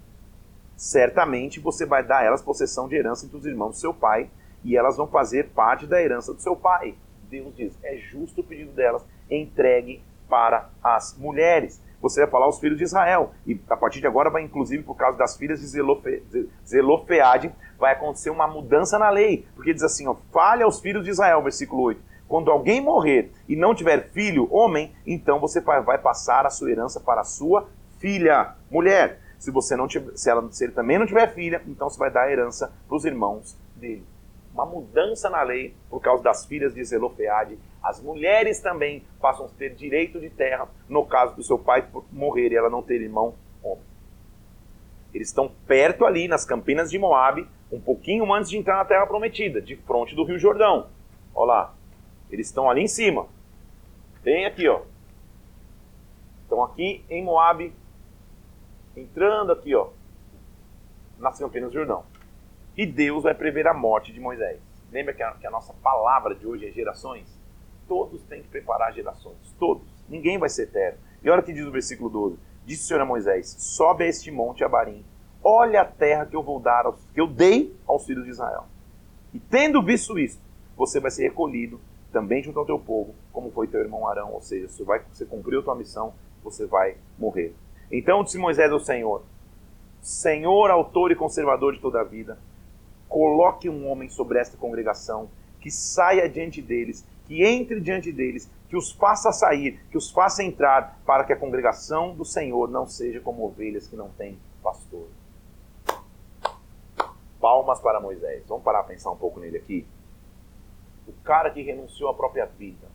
[0.77, 4.31] Certamente você vai dar elas possessão de herança entre os irmãos do seu pai,
[4.62, 6.95] e elas vão fazer parte da herança do seu pai.
[7.31, 11.81] Deus diz: é justo o pedido delas, entregue para as mulheres.
[12.01, 13.33] Você vai falar aos filhos de Israel.
[13.47, 16.23] E a partir de agora vai, inclusive, por causa das filhas de Zelofe,
[16.67, 19.47] Zelofeade, vai acontecer uma mudança na lei.
[19.55, 23.55] Porque diz assim: ó, fale aos filhos de Israel, versículo 8 quando alguém morrer e
[23.55, 28.55] não tiver filho, homem, então você vai passar a sua herança para a sua filha,
[28.71, 29.21] mulher.
[29.38, 32.11] Se você não tiver, se, ela, se ele também não tiver filha, então você vai
[32.11, 34.05] dar a herança para os irmãos dele.
[34.55, 39.49] Uma mudança na lei por causa das filhas de Zelofeade as mulheres também passam a
[39.49, 43.33] ter direito de terra no caso do seu pai morrer e ela não ter irmão
[43.62, 43.85] homem.
[45.14, 49.07] Eles estão perto ali nas campinas de Moabe, um pouquinho antes de entrar na terra
[49.07, 50.88] prometida, de frente do Rio Jordão.
[51.33, 51.75] Olha lá.
[52.29, 53.29] Eles estão ali em cima.
[54.25, 54.83] Tem aqui, ó.
[56.42, 57.72] Estão aqui em Moabe,
[58.96, 59.88] entrando aqui, ó,
[61.18, 62.04] nas campinas do Jordão.
[62.76, 64.61] E Deus vai prever a morte de Moisés.
[64.90, 67.26] Lembra que a, que a nossa palavra de hoje é gerações?
[67.87, 69.37] Todos têm que preparar gerações.
[69.59, 69.87] Todos.
[70.09, 70.98] Ninguém vai ser eterno.
[71.22, 72.38] E olha o que diz o versículo 12.
[72.64, 75.04] Disse o Senhor a Moisés: Sobe a este monte Abarim,
[75.42, 78.64] olha a terra que eu vou dar, aos, que eu dei aos filhos de Israel.
[79.32, 80.42] E tendo visto isto,
[80.76, 81.80] você vai ser recolhido
[82.12, 84.32] também junto ao teu povo, como foi teu irmão Arão.
[84.32, 87.54] Ou seja, você, vai, você cumpriu a tua missão, você vai morrer.
[87.90, 89.22] Então disse Moisés ao Senhor:
[90.01, 92.38] Senhor, autor e conservador de toda a vida,
[93.09, 95.29] coloque um homem sobre esta congregação,
[95.61, 100.42] que saia diante deles, que entre diante deles, que os faça sair, que os faça
[100.42, 105.09] entrar, para que a congregação do Senhor não seja como ovelhas que não têm pastor.
[107.40, 108.44] Palmas para Moisés.
[108.49, 109.87] Vamos parar para pensar um pouco nele aqui.
[111.07, 112.88] O cara que renunciou à própria vida.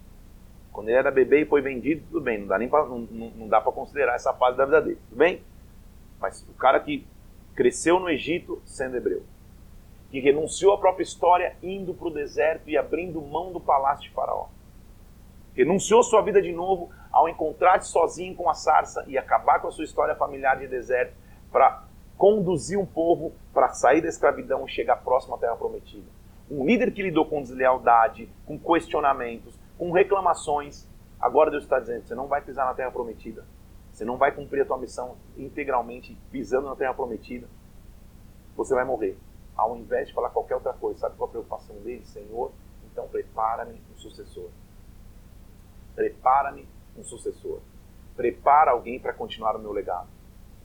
[0.72, 3.48] Quando ele era bebê e foi vendido, tudo bem, não dá nem pra, não, não
[3.48, 5.42] dá para considerar essa fase da vida dele, tudo bem?
[6.20, 7.06] Mas o cara que
[7.56, 9.24] cresceu no Egito sendo hebreu,
[10.10, 14.12] que renunciou à própria história indo para o deserto e abrindo mão do palácio de
[14.12, 14.48] Faraó,
[15.54, 19.72] renunciou sua vida de novo ao encontrar-se sozinho com a sarça e acabar com a
[19.72, 21.14] sua história familiar de deserto
[21.52, 21.84] para
[22.18, 26.06] conduzir um povo para sair da escravidão e chegar próximo à terra prometida.
[26.50, 30.88] Um líder que lidou com deslealdade, com questionamentos, com reclamações.
[31.20, 33.44] Agora Deus está dizendo: você não vai pisar na terra prometida.
[33.92, 37.48] Você não vai cumprir a tua missão integralmente pisando na terra prometida.
[38.56, 39.18] Você vai morrer.
[39.58, 42.06] Ao invés de falar qualquer outra coisa, sabe qual a preocupação dele?
[42.06, 42.52] Senhor,
[42.92, 44.52] então prepara-me um sucessor.
[45.96, 47.60] Prepara-me um sucessor.
[48.16, 50.08] Prepara alguém para continuar o meu legado.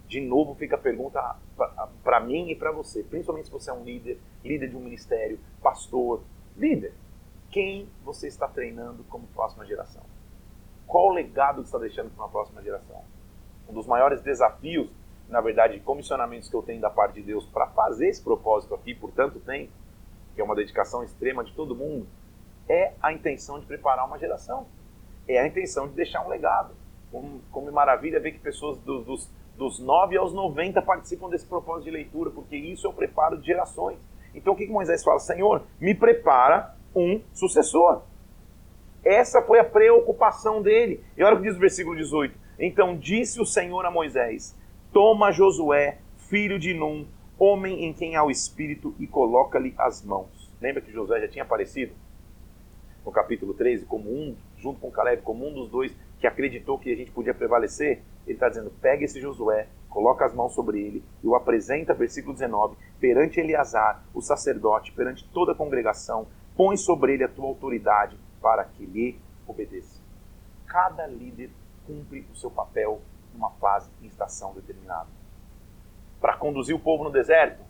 [0.07, 1.37] De novo fica a pergunta
[2.05, 5.41] para mim e para você, principalmente se você é um líder, líder de um ministério,
[5.63, 6.23] pastor,
[6.55, 6.93] líder.
[7.57, 10.03] Quem você está treinando como próxima geração?
[10.87, 13.03] Qual o legado que está deixando para uma próxima geração?
[13.67, 14.91] Um dos maiores desafios,
[15.27, 18.95] na verdade, comissionamentos que eu tenho da parte de Deus para fazer esse propósito aqui
[18.95, 19.73] por tanto tempo,
[20.35, 22.07] que é uma dedicação extrema de todo mundo,
[22.69, 24.67] é a intenção de preparar uma geração
[25.27, 26.75] é a intenção de deixar um legado.
[27.11, 31.85] Como, como maravilha ver que pessoas do, dos, dos 9 aos 90 participam desse propósito
[31.85, 33.99] de leitura, porque isso é o preparo de gerações.
[34.35, 35.19] Então o que, que Moisés fala?
[35.21, 38.03] Senhor, me prepara um sucessor.
[39.05, 41.05] Essa foi a preocupação dele.
[41.17, 42.35] E olha o que diz o versículo 18.
[42.59, 44.57] Então disse o Senhor a Moisés:
[44.93, 47.07] Toma Josué, filho de Num,
[47.39, 50.51] homem em quem há o Espírito, e coloca-lhe as mãos.
[50.61, 51.93] Lembra que Josué já tinha aparecido?
[53.05, 56.91] No capítulo 13, como um junto com Caleb, como um dos dois que acreditou que
[56.91, 61.05] a gente podia prevalecer, ele está dizendo: pega esse Josué, coloca as mãos sobre ele
[61.23, 67.15] e o apresenta, versículo 19, perante Eleazar, o sacerdote, perante toda a congregação, põe sobre
[67.15, 70.01] ele a tua autoridade para que lhe obedeça.
[70.67, 71.51] Cada líder
[71.87, 73.01] cumpre o seu papel
[73.33, 75.09] numa fase e estação determinada.
[76.21, 77.63] Para conduzir o povo no deserto,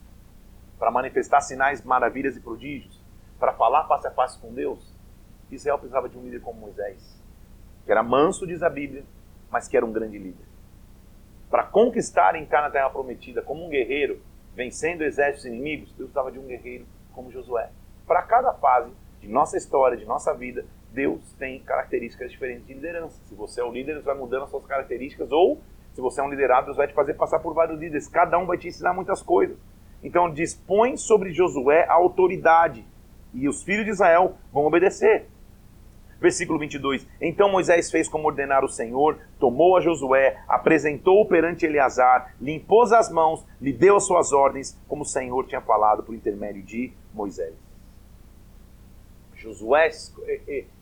[0.79, 3.01] para manifestar sinais, maravilhas e prodígios,
[3.38, 4.94] para falar face a face com Deus,
[5.51, 7.20] Israel precisava de um líder como Moisés,
[7.85, 9.05] que era manso, diz a Bíblia,
[9.51, 10.44] mas que era um grande líder.
[11.51, 14.20] Para conquistar e entrar na terra prometida como um guerreiro,
[14.55, 17.70] vencendo exércitos inimigos, Deus precisava de um guerreiro como Josué.
[18.07, 23.21] Para cada fase de nossa história, de nossa vida, Deus tem características diferentes de liderança.
[23.27, 25.61] Se você é o líder, Deus vai mudando as suas características, ou
[25.92, 28.07] se você é um liderado, Deus vai te fazer passar por vários líderes.
[28.07, 29.57] Cada um vai te ensinar muitas coisas.
[30.03, 32.85] Então, dispõe sobre Josué a autoridade,
[33.35, 35.27] e os filhos de Israel vão obedecer.
[36.19, 37.07] Versículo 22.
[37.21, 42.90] Então Moisés fez como ordenar o Senhor, tomou a Josué, apresentou-o perante Eleazar, lhe impôs
[42.92, 46.92] as mãos, lhe deu as suas ordens, como o Senhor tinha falado por intermédio de
[47.12, 47.65] Moisés.
[49.37, 49.90] Josué,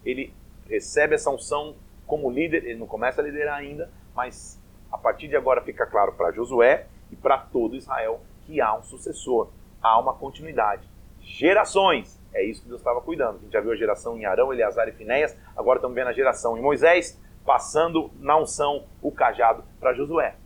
[0.04, 0.32] ele
[0.68, 1.74] recebe essa unção
[2.06, 6.12] como líder, ele não começa a liderar ainda, mas a partir de agora fica claro
[6.12, 9.50] para Josué e para todo Israel que há um sucessor,
[9.82, 10.88] há uma continuidade.
[11.20, 13.36] Gerações é isso que Deus estava cuidando.
[13.36, 16.12] A gente já viu a geração em Arão, Eleazar e Finéias, agora estamos vendo a
[16.12, 20.36] geração em Moisés, passando na unção o cajado para Josué.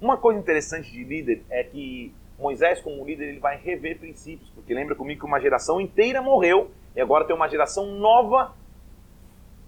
[0.00, 4.74] Uma coisa interessante de líder é que Moisés, como líder, ele vai rever princípios, porque
[4.74, 8.54] lembra comigo que uma geração inteira morreu e agora tem uma geração nova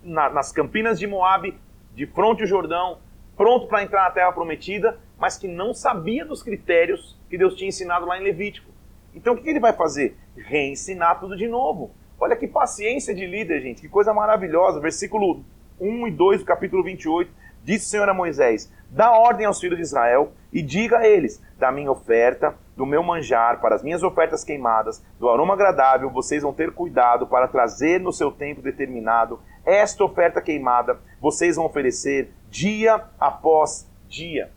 [0.02, 1.58] na, nas campinas de Moabe,
[1.94, 2.98] de fronte ao Jordão,
[3.36, 7.68] pronto para entrar na terra prometida, mas que não sabia dos critérios que Deus tinha
[7.68, 8.70] ensinado lá em Levítico.
[9.14, 10.16] Então o que ele vai fazer?
[10.36, 11.90] Reensinar tudo de novo.
[12.18, 14.80] Olha que paciência de líder, gente, que coisa maravilhosa.
[14.80, 15.44] Versículo
[15.80, 17.30] 1 e 2 do capítulo 28,
[17.66, 21.42] disse o Senhor a Moisés: Dá ordem aos filhos de Israel e diga a eles:
[21.58, 26.42] Da minha oferta, do meu manjar, para as minhas ofertas queimadas, do aroma agradável, vocês
[26.42, 32.30] vão ter cuidado para trazer no seu tempo determinado esta oferta queimada, vocês vão oferecer
[32.48, 34.52] dia após dia.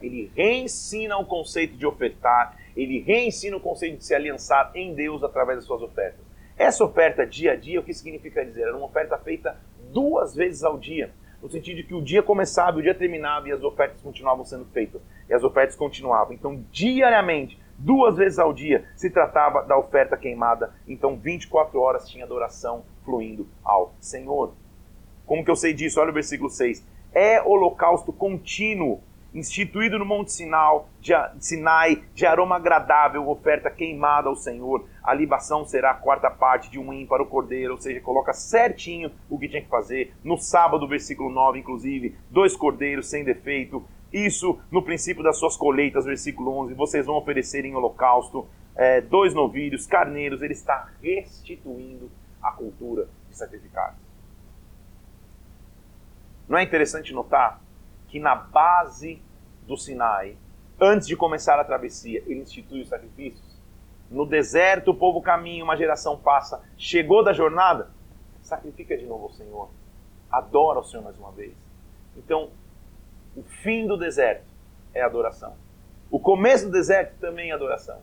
[0.00, 5.22] Ele reensina o conceito de ofertar, ele reensina o conceito de se aliançar em Deus
[5.22, 6.24] através das suas ofertas.
[6.56, 8.62] Essa oferta dia a dia, o que significa dizer?
[8.62, 9.58] Era uma oferta feita
[9.92, 11.10] duas vezes ao dia,
[11.42, 14.64] no sentido de que o dia começava, o dia terminava e as ofertas continuavam sendo
[14.66, 15.00] feitas.
[15.28, 16.34] E as ofertas continuavam.
[16.34, 20.74] Então, diariamente, duas vezes ao dia, se tratava da oferta queimada.
[20.86, 24.52] Então, 24 horas tinha adoração fluindo ao Senhor.
[25.24, 26.00] Como que eu sei disso?
[26.00, 26.86] Olha o versículo 6.
[27.12, 29.00] É holocausto contínuo
[29.34, 34.86] instituído no Monte Sinal, de, Sinai, de aroma agradável, oferta queimada ao Senhor.
[35.02, 38.32] A libação será a quarta parte de um hin para o cordeiro, ou seja, coloca
[38.32, 40.14] certinho o que tinha que fazer.
[40.24, 43.84] No sábado, versículo 9, inclusive, dois cordeiros sem defeito.
[44.12, 49.32] Isso no princípio das suas colheitas, versículo 11, vocês vão oferecer em holocausto é, dois
[49.32, 50.42] novilhos, carneiros.
[50.42, 52.10] Ele está restituindo
[52.42, 53.96] a cultura de sacrificar.
[56.48, 57.60] Não é interessante notar
[58.10, 59.22] que na base
[59.66, 60.36] do Sinai,
[60.80, 63.58] antes de começar a travessia, ele institui os sacrifícios.
[64.10, 67.88] No deserto o povo caminha, uma geração passa, chegou da jornada,
[68.42, 69.70] sacrifica de novo ao Senhor.
[70.30, 71.54] Adora o Senhor mais uma vez.
[72.16, 72.50] Então,
[73.36, 74.50] o fim do deserto
[74.92, 75.54] é adoração.
[76.10, 78.00] O começo do deserto também é adoração.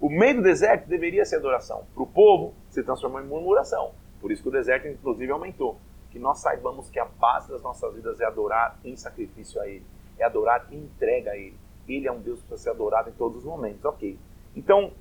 [0.00, 1.84] O meio do deserto deveria ser adoração.
[1.92, 3.92] Para o povo, se transformou em murmuração.
[4.20, 5.78] Por isso que o deserto, inclusive, aumentou
[6.12, 9.84] que nós saibamos que a base das nossas vidas é adorar em sacrifício a Ele,
[10.18, 11.56] é adorar em entrega a Ele.
[11.88, 14.18] Ele é um Deus precisa ser adorado em todos os momentos, ok.
[14.54, 14.92] Então,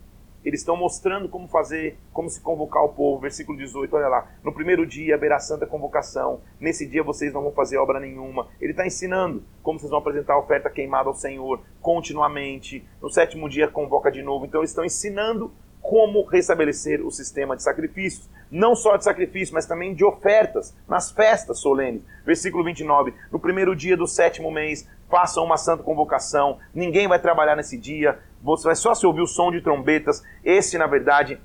[0.43, 3.21] eles estão mostrando como fazer, como se convocar o povo.
[3.21, 4.27] Versículo 18, olha lá.
[4.43, 6.41] No primeiro dia haverá santa convocação.
[6.59, 8.47] Nesse dia vocês não vão fazer obra nenhuma.
[8.59, 12.83] Ele está ensinando como vocês vão apresentar a oferta queimada ao Senhor continuamente.
[12.99, 14.45] No sétimo dia convoca de novo.
[14.45, 15.51] Então eles estão ensinando
[15.91, 18.29] como restabelecer o sistema de sacrifícios.
[18.49, 22.01] Não só de sacrifício, mas também de ofertas nas festas solenes.
[22.25, 23.13] Versículo 29.
[23.29, 26.59] No primeiro dia do sétimo mês, façam uma santa convocação.
[26.73, 28.19] Ninguém vai trabalhar nesse dia.
[28.41, 30.23] Você vai só se ouvir o som de trombetas.
[30.45, 31.37] Esse, na verdade,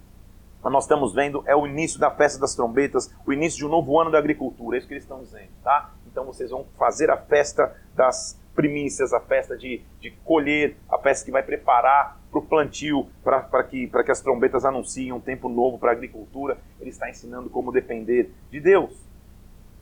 [0.62, 3.98] nós estamos vendo é o início da festa das trombetas, o início de um novo
[4.00, 4.76] ano da agricultura.
[4.76, 5.90] É isso que eles estão dizendo, tá?
[6.06, 11.26] Então vocês vão fazer a festa das primícias, a festa de, de colher, a festa
[11.26, 15.78] que vai preparar para o plantio, para que, que as trombetas anunciem um tempo novo
[15.78, 16.58] para a agricultura.
[16.80, 19.06] Ele está ensinando como depender de Deus.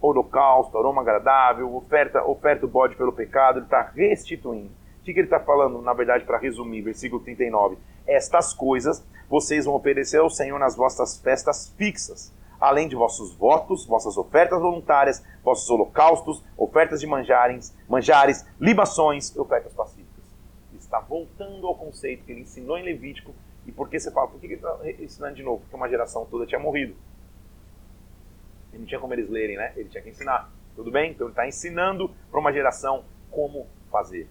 [0.01, 4.71] Holocausto, aroma agradável, oferta, oferta o bode pelo pecado, ele está restituindo.
[5.01, 7.79] O que, que ele está falando, na verdade, para resumir, versículo 39?
[8.07, 12.33] Estas coisas vocês vão oferecer ao Senhor nas vossas festas fixas
[12.65, 19.39] além de vossos votos, vossas ofertas voluntárias, vossos holocaustos, ofertas de manjares, manjares libações e
[19.39, 20.25] ofertas pacíficas.
[20.71, 23.35] Ele está voltando ao conceito que ele ensinou em Levítico.
[23.67, 25.61] E por que você fala, por que ele está ensinando de novo?
[25.61, 26.97] Porque uma geração toda tinha morrido.
[28.73, 29.75] E não tinha como eles lerem, né?
[29.77, 30.51] Ele tinha que ensinar.
[30.75, 31.11] Tudo bem?
[31.11, 34.27] Então ele está ensinando para uma geração como fazer.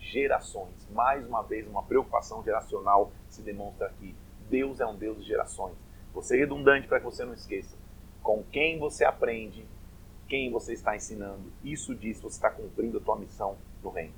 [0.00, 0.88] Gerações.
[0.90, 4.16] Mais uma vez, uma preocupação geracional se demonstra aqui.
[4.50, 5.76] Deus é um Deus de gerações.
[6.12, 7.76] Vou ser redundante para que você não esqueça.
[8.22, 9.66] Com quem você aprende,
[10.28, 14.14] quem você está ensinando, isso diz você está cumprindo a tua missão no reino.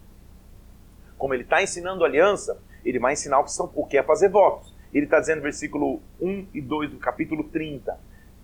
[1.16, 4.28] Como ele está ensinando aliança, ele vai ensinar o que, são, o que é fazer
[4.28, 4.74] votos.
[4.92, 7.98] Ele está dizendo, versículo 1 e 2 do capítulo 30.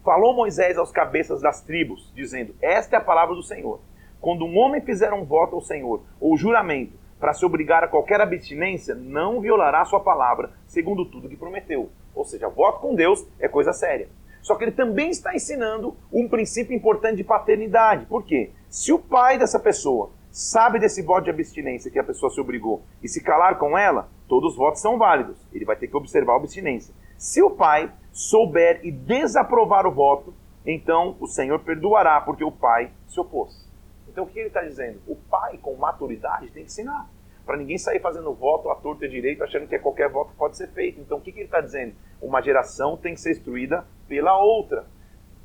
[0.05, 3.81] Falou Moisés aos cabeças das tribos, dizendo: Esta é a palavra do Senhor.
[4.21, 8.21] Quando um homem fizer um voto ao Senhor, ou juramento, para se obrigar a qualquer
[8.21, 11.91] abstinência, não violará sua palavra, segundo tudo que prometeu.
[12.21, 14.07] Ou seja, voto com Deus é coisa séria.
[14.43, 18.05] Só que ele também está ensinando um princípio importante de paternidade.
[18.05, 18.51] Por quê?
[18.69, 22.83] Se o pai dessa pessoa sabe desse voto de abstinência que a pessoa se obrigou
[23.03, 25.39] e se calar com ela, todos os votos são válidos.
[25.51, 26.95] Ele vai ter que observar a abstinência.
[27.17, 30.35] Se o pai souber e desaprovar o voto,
[30.67, 33.67] então o Senhor perdoará, porque o pai se opôs.
[34.07, 35.01] Então o que ele está dizendo?
[35.07, 37.09] O pai, com maturidade, tem que ensinar
[37.51, 40.69] para ninguém sair fazendo voto à torta e direito, achando que qualquer voto pode ser
[40.69, 41.01] feito.
[41.01, 41.97] Então, o que, que ele está dizendo?
[42.23, 44.87] Uma geração tem que ser instruída pela outra.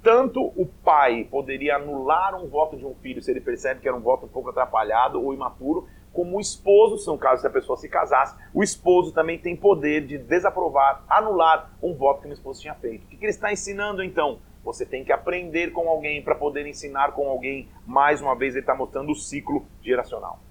[0.03, 3.97] Tanto o pai poderia anular um voto de um filho se ele percebe que era
[3.97, 7.49] um voto um pouco atrapalhado ou imaturo, como o esposo, se no caso se a
[7.49, 12.33] pessoa se casasse, o esposo também tem poder de desaprovar, anular um voto que o
[12.33, 13.05] esposo tinha feito.
[13.05, 14.37] O que, que ele está ensinando então?
[14.63, 17.67] Você tem que aprender com alguém para poder ensinar com alguém.
[17.83, 20.44] Mais uma vez, ele está mostrando o ciclo geracional.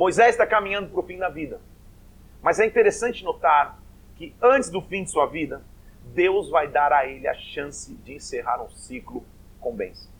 [0.00, 1.60] Moisés está caminhando para o fim da vida.
[2.40, 3.78] Mas é interessante notar
[4.16, 5.60] que antes do fim de sua vida,
[6.14, 9.22] Deus vai dar a ele a chance de encerrar um ciclo
[9.60, 10.10] com bênção.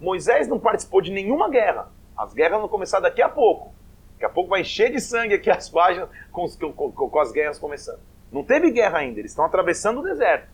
[0.00, 1.88] Moisés não participou de nenhuma guerra.
[2.16, 3.74] As guerras vão começar daqui a pouco.
[4.14, 7.58] Daqui a pouco vai encher de sangue aqui as páginas com, com, com as guerras
[7.58, 8.00] começando.
[8.32, 10.48] Não teve guerra ainda, eles estão atravessando o deserto.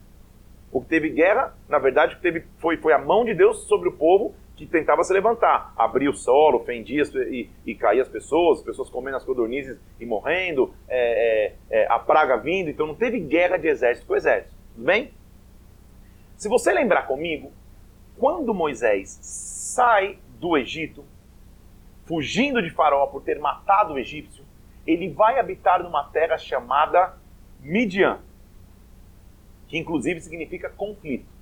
[0.73, 3.59] O que teve guerra, na verdade, o que teve foi, foi a mão de Deus
[3.69, 5.73] sobre o povo que tentava se levantar.
[5.77, 10.07] Abria o solo, fendia e, e caía as pessoas, as pessoas comendo as codornizes e
[10.07, 12.71] morrendo, é, é, é, a praga vindo.
[12.71, 14.55] Então não teve guerra de exército com exército.
[14.75, 15.13] Tudo bem?
[16.37, 17.53] Se você lembrar comigo,
[18.19, 21.05] quando Moisés sai do Egito,
[22.07, 24.45] fugindo de Faraó por ter matado o egípcio,
[24.87, 27.15] ele vai habitar numa terra chamada
[27.61, 28.21] Midian,
[29.69, 31.36] que inclusive significa conflito.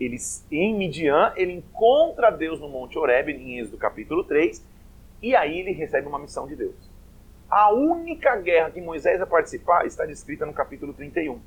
[0.00, 0.16] Ele,
[0.50, 4.64] em Midian, ele encontra Deus no Monte Horeb, em Êxodo capítulo 3,
[5.20, 6.74] e aí ele recebe uma missão de Deus.
[7.50, 11.38] A única guerra que Moisés vai participar está descrita no capítulo 31.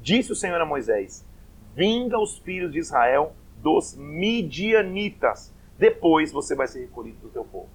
[0.00, 1.26] Disse o Senhor a Moisés:
[1.74, 5.52] Vinga os filhos de Israel dos midianitas.
[5.76, 7.68] Depois você vai ser recolhido do teu povo.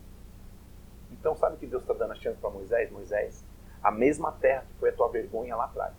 [1.11, 2.89] Então, sabe que Deus está dando a chance para Moisés?
[2.91, 3.43] Moisés,
[3.83, 5.93] a mesma terra que foi a tua vergonha lá atrás,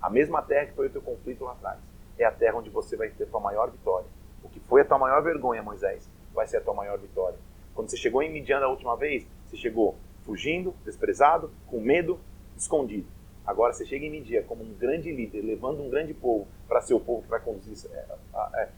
[0.00, 1.78] a mesma terra que foi o teu conflito lá atrás,
[2.18, 4.06] é a terra onde você vai ter a tua maior vitória.
[4.42, 7.38] O que foi a tua maior vergonha, Moisés, vai ser a tua maior vitória.
[7.74, 12.18] Quando você chegou em Midian da última vez, você chegou fugindo, desprezado, com medo,
[12.56, 13.06] escondido.
[13.46, 16.94] Agora você chega em Midian como um grande líder, levando um grande povo para ser
[16.94, 17.72] o povo que vai conduzir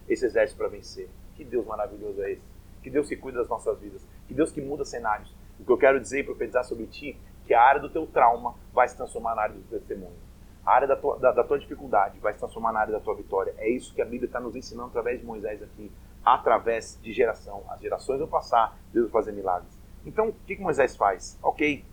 [0.09, 1.09] esse exército para vencer.
[1.37, 2.43] Que Deus maravilhoso é esse.
[2.83, 4.03] Que Deus que cuida das nossas vidas.
[4.27, 5.33] Que Deus que muda cenários.
[5.61, 7.17] O que eu quero dizer e profetizar sobre ti,
[7.47, 10.26] que a área do teu trauma vai se transformar na área do testemunho.
[10.67, 13.15] A área da tua, da, da tua dificuldade vai se transformar na área da tua
[13.15, 13.55] vitória.
[13.57, 15.93] É isso que a Bíblia está nos ensinando através de Moisés aqui,
[16.25, 17.63] através de geração.
[17.69, 19.71] As gerações vão passar, Deus vai fazer milagres.
[20.05, 21.39] Então, o que, que Moisés faz?
[21.41, 21.85] Ok,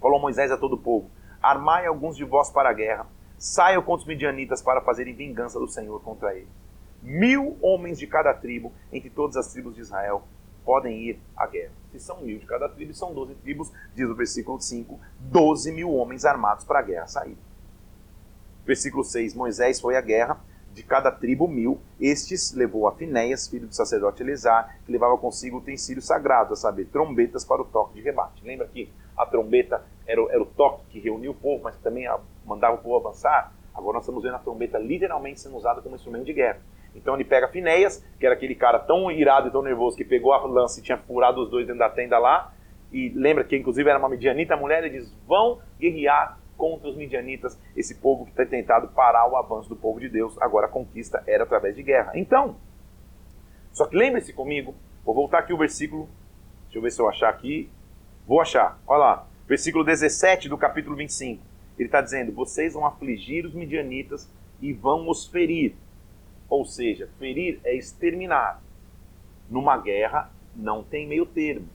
[0.00, 1.08] falou Moisés a todo o povo:
[1.40, 3.06] Armai alguns de vós para a guerra,
[3.38, 6.48] saiam contra os midianitas para fazerem vingança do Senhor contra eles.
[7.00, 10.24] Mil homens de cada tribo, entre todas as tribos de Israel,
[10.64, 11.72] podem ir à guerra.
[11.92, 15.94] Se são mil de cada tribo, são doze tribos, diz o versículo 5, doze mil
[15.94, 17.49] homens armados para a guerra saíram.
[18.70, 20.38] Versículo 6: Moisés foi à guerra,
[20.72, 21.80] de cada tribo mil.
[22.00, 26.84] Estes levou a Finéias, filho do sacerdote Elizar, que levava consigo utensílios sagrados, a saber,
[26.84, 28.46] trombetas para o toque de rebate.
[28.46, 32.08] Lembra que a trombeta era, era o toque que reunia o povo, mas também
[32.46, 33.52] mandava o povo avançar?
[33.74, 36.60] Agora nós estamos vendo a trombeta literalmente sendo usada como instrumento de guerra.
[36.94, 40.32] Então ele pega Finéias, que era aquele cara tão irado e tão nervoso que pegou
[40.32, 42.54] a lança e tinha furado os dois dentro da tenda lá.
[42.92, 47.58] E lembra que inclusive era uma medianita mulher, ele diz: vão guerrear contra os midianitas,
[47.74, 50.36] esse povo que tem tentado parar o avanço do povo de Deus.
[50.42, 52.12] Agora a conquista era através de guerra.
[52.14, 52.56] Então,
[53.72, 56.06] só que lembre-se comigo, vou voltar aqui o versículo,
[56.64, 57.70] deixa eu ver se eu achar aqui.
[58.26, 61.42] Vou achar, olha lá, versículo 17 do capítulo 25.
[61.78, 64.30] Ele está dizendo: Vocês vão afligir os midianitas
[64.60, 65.74] e vão os ferir.
[66.46, 68.62] Ou seja, ferir é exterminar.
[69.48, 71.66] Numa guerra não tem meio termo.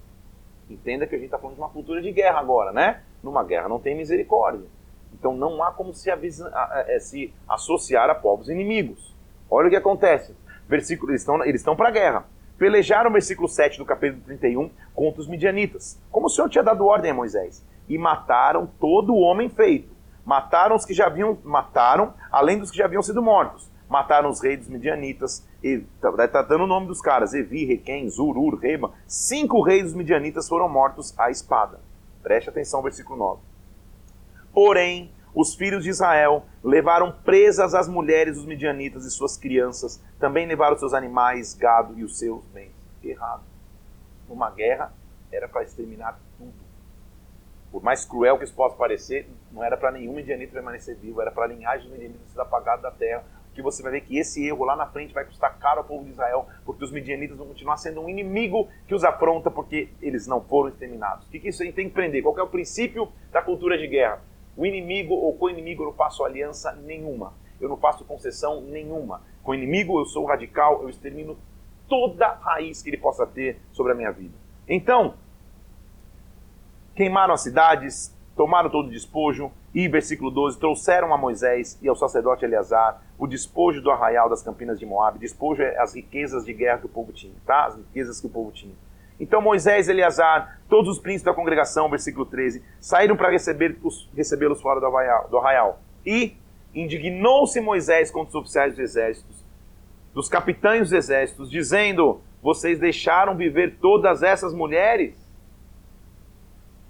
[0.70, 3.02] Entenda que a gente está falando de uma cultura de guerra agora, né?
[3.24, 4.68] Numa guerra não tem misericórdia.
[5.18, 9.16] Então não há como se, é, se associar a povos inimigos.
[9.50, 10.36] Olha o que acontece.
[10.68, 12.26] Versículo, eles estão, eles estão para a guerra.
[12.58, 17.12] Pelejaram, versículo 7 do capítulo 31, contra os midianitas, como o Senhor tinha dado ordem
[17.12, 19.94] a Moisés, e mataram todo o homem feito.
[20.26, 23.70] Mataram os que já haviam mataram, além dos que já haviam sido mortos.
[23.90, 28.58] Mataram os reis dos midianitas, está tá dando o nome dos caras, Evi, Requem, Zurur,
[28.58, 28.92] Reba.
[29.06, 31.80] Cinco reis dos midianitas foram mortos à espada.
[32.24, 33.55] Preste atenção versículo 9.
[34.56, 40.48] Porém, os filhos de Israel levaram presas as mulheres dos midianitas e suas crianças, também
[40.48, 42.72] levaram seus animais, gado e os seus bens.
[43.04, 43.44] Errado.
[44.30, 44.94] Numa guerra
[45.30, 46.54] era para exterminar tudo.
[47.70, 51.32] Por mais cruel que isso possa parecer, não era para nenhum midianita permanecer vivo, era
[51.32, 54.48] para a linhagem dos midianitas ser apagada da terra, que você vai ver que esse
[54.48, 57.48] erro lá na frente vai custar caro ao povo de Israel, porque os midianitas vão
[57.48, 61.28] continuar sendo um inimigo que os afronta porque eles não foram exterminados.
[61.28, 62.22] O que, que isso aí tem que aprender?
[62.22, 64.22] Qual é o princípio da cultura de guerra?
[64.58, 67.34] O inimigo ou com o inimigo eu não faço aliança nenhuma.
[67.60, 69.22] Eu não faço concessão nenhuma.
[69.44, 71.38] Com o inimigo eu sou radical, eu extermino
[71.88, 74.34] toda raiz que ele possa ter sobre a minha vida.
[74.68, 75.16] Então,
[76.96, 81.98] queimaram as cidades, tomaram todo o despojo, e, versículo 12, trouxeram a Moisés e ao
[81.98, 85.20] sacerdote Eleazar o despojo do arraial das campinas de Moabe.
[85.20, 87.66] Despojo é as riquezas de guerra que o povo tinha, tá?
[87.66, 88.74] As riquezas que o povo tinha.
[89.20, 94.80] Então Moisés, Eleazar, todos os príncipes da congregação, versículo 13, saíram para recebê-los recebê fora
[94.80, 95.80] do arraial, do arraial.
[96.06, 96.36] E
[96.74, 99.44] indignou-se Moisés contra os oficiais dos exércitos,
[100.14, 105.16] dos capitães dos exércitos, dizendo: Vocês deixaram viver todas essas mulheres?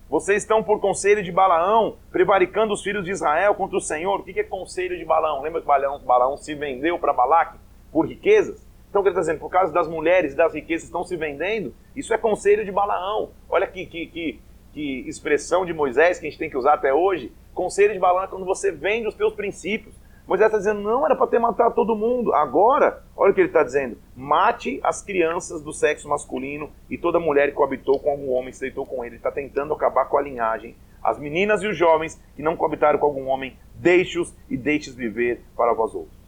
[0.09, 4.19] Vocês estão por conselho de Balaão, prevaricando os filhos de Israel contra o Senhor.
[4.19, 5.41] O que é conselho de Balaão?
[5.41, 7.57] Lembra que Balaão, Balaão se vendeu para Balaque
[7.91, 8.64] por riquezas?
[8.95, 12.13] Então, ele está dizendo, por causa das mulheres e das riquezas estão se vendendo, isso
[12.13, 13.31] é conselho de Balaão.
[13.49, 14.39] Olha que, que, que,
[14.71, 17.29] que expressão de Moisés que a gente tem que usar até hoje.
[17.53, 19.93] Conselho de Balaão é quando você vende os teus princípios.
[20.25, 22.33] Moisés está dizendo, não, era para ter matado todo mundo.
[22.33, 27.19] Agora, olha o que ele está dizendo: mate as crianças do sexo masculino e toda
[27.19, 29.15] mulher que coabitou com algum homem, se deitou com ele.
[29.15, 30.73] Ele está tentando acabar com a linhagem.
[31.03, 35.41] As meninas e os jovens que não coabitaram com algum homem, deixe-os e deixe-os viver
[35.53, 36.24] para vós outros.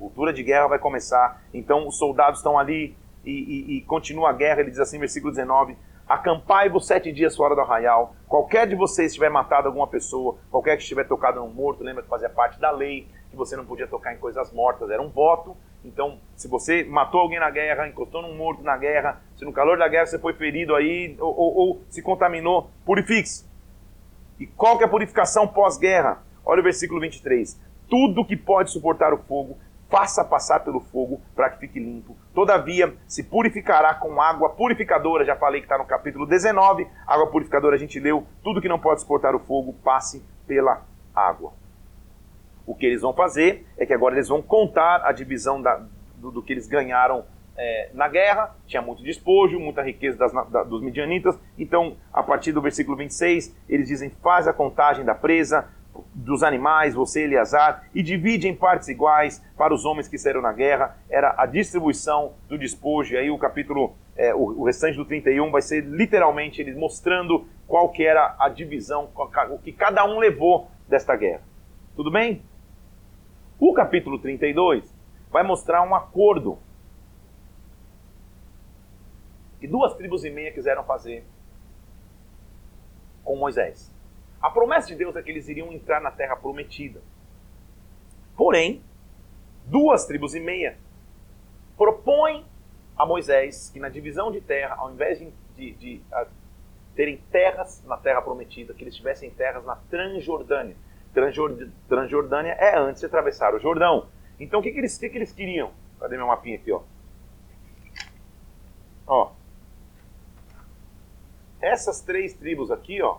[0.00, 1.42] Cultura de guerra vai começar.
[1.52, 4.60] Então, os soldados estão ali e, e, e continua a guerra.
[4.60, 5.76] Ele diz assim, versículo 19:
[6.08, 8.14] Acampai-vos sete dias fora do arraial.
[8.26, 12.08] Qualquer de vocês tiver matado alguma pessoa, qualquer que estiver tocado num morto, lembra que
[12.08, 15.54] fazia parte da lei, que você não podia tocar em coisas mortas, era um voto.
[15.84, 19.76] Então, se você matou alguém na guerra, encostou num morto na guerra, se no calor
[19.76, 23.44] da guerra você foi ferido aí, ou, ou, ou se contaminou, purifique-se.
[24.38, 26.22] E qual que é a purificação pós-guerra?
[26.42, 27.60] Olha o versículo 23.
[27.86, 29.58] Tudo que pode suportar o fogo,
[29.90, 32.16] faça passar pelo fogo para que fique limpo.
[32.32, 37.74] Todavia, se purificará com água purificadora, já falei que está no capítulo 19, água purificadora
[37.74, 40.82] a gente leu, tudo que não pode suportar o fogo, passe pela
[41.14, 41.52] água.
[42.64, 45.82] O que eles vão fazer é que agora eles vão contar a divisão da,
[46.14, 47.24] do, do, que eles ganharam
[47.56, 52.52] é, na guerra, tinha muito despojo, muita riqueza das, da, dos midianitas, então a partir
[52.52, 55.68] do versículo 26, eles dizem, faz a contagem da presa,
[56.14, 60.52] dos animais, você, Eleazar, e divide em partes iguais para os homens que saíram na
[60.52, 60.96] guerra.
[61.08, 63.14] Era a distribuição do despojo.
[63.14, 67.46] E aí o capítulo, é, o, o, restante do 31 vai ser literalmente eles mostrando
[67.66, 71.42] qual que era a divisão, o que cada um levou desta guerra.
[71.94, 72.42] Tudo bem?
[73.58, 74.94] O capítulo 32
[75.30, 76.58] vai mostrar um acordo
[79.60, 81.24] que duas tribos e meia quiseram fazer
[83.22, 83.92] com Moisés.
[84.40, 87.00] A promessa de Deus é que eles iriam entrar na terra prometida.
[88.36, 88.82] Porém,
[89.66, 90.78] duas tribos e meia
[91.76, 92.44] propõem
[92.96, 96.26] a Moisés que na divisão de terra, ao invés de, de, de a,
[96.94, 100.76] terem terras na terra prometida, que eles tivessem terras na Transjordânia.
[101.12, 104.08] Transjord, Transjordânia é antes de atravessar o Jordão.
[104.38, 105.72] Então o que, que, eles, que, que eles queriam?
[105.98, 106.72] Cadê meu mapinha aqui?
[106.72, 106.82] Ó?
[109.06, 109.32] ó.
[111.60, 113.18] Essas três tribos aqui, ó,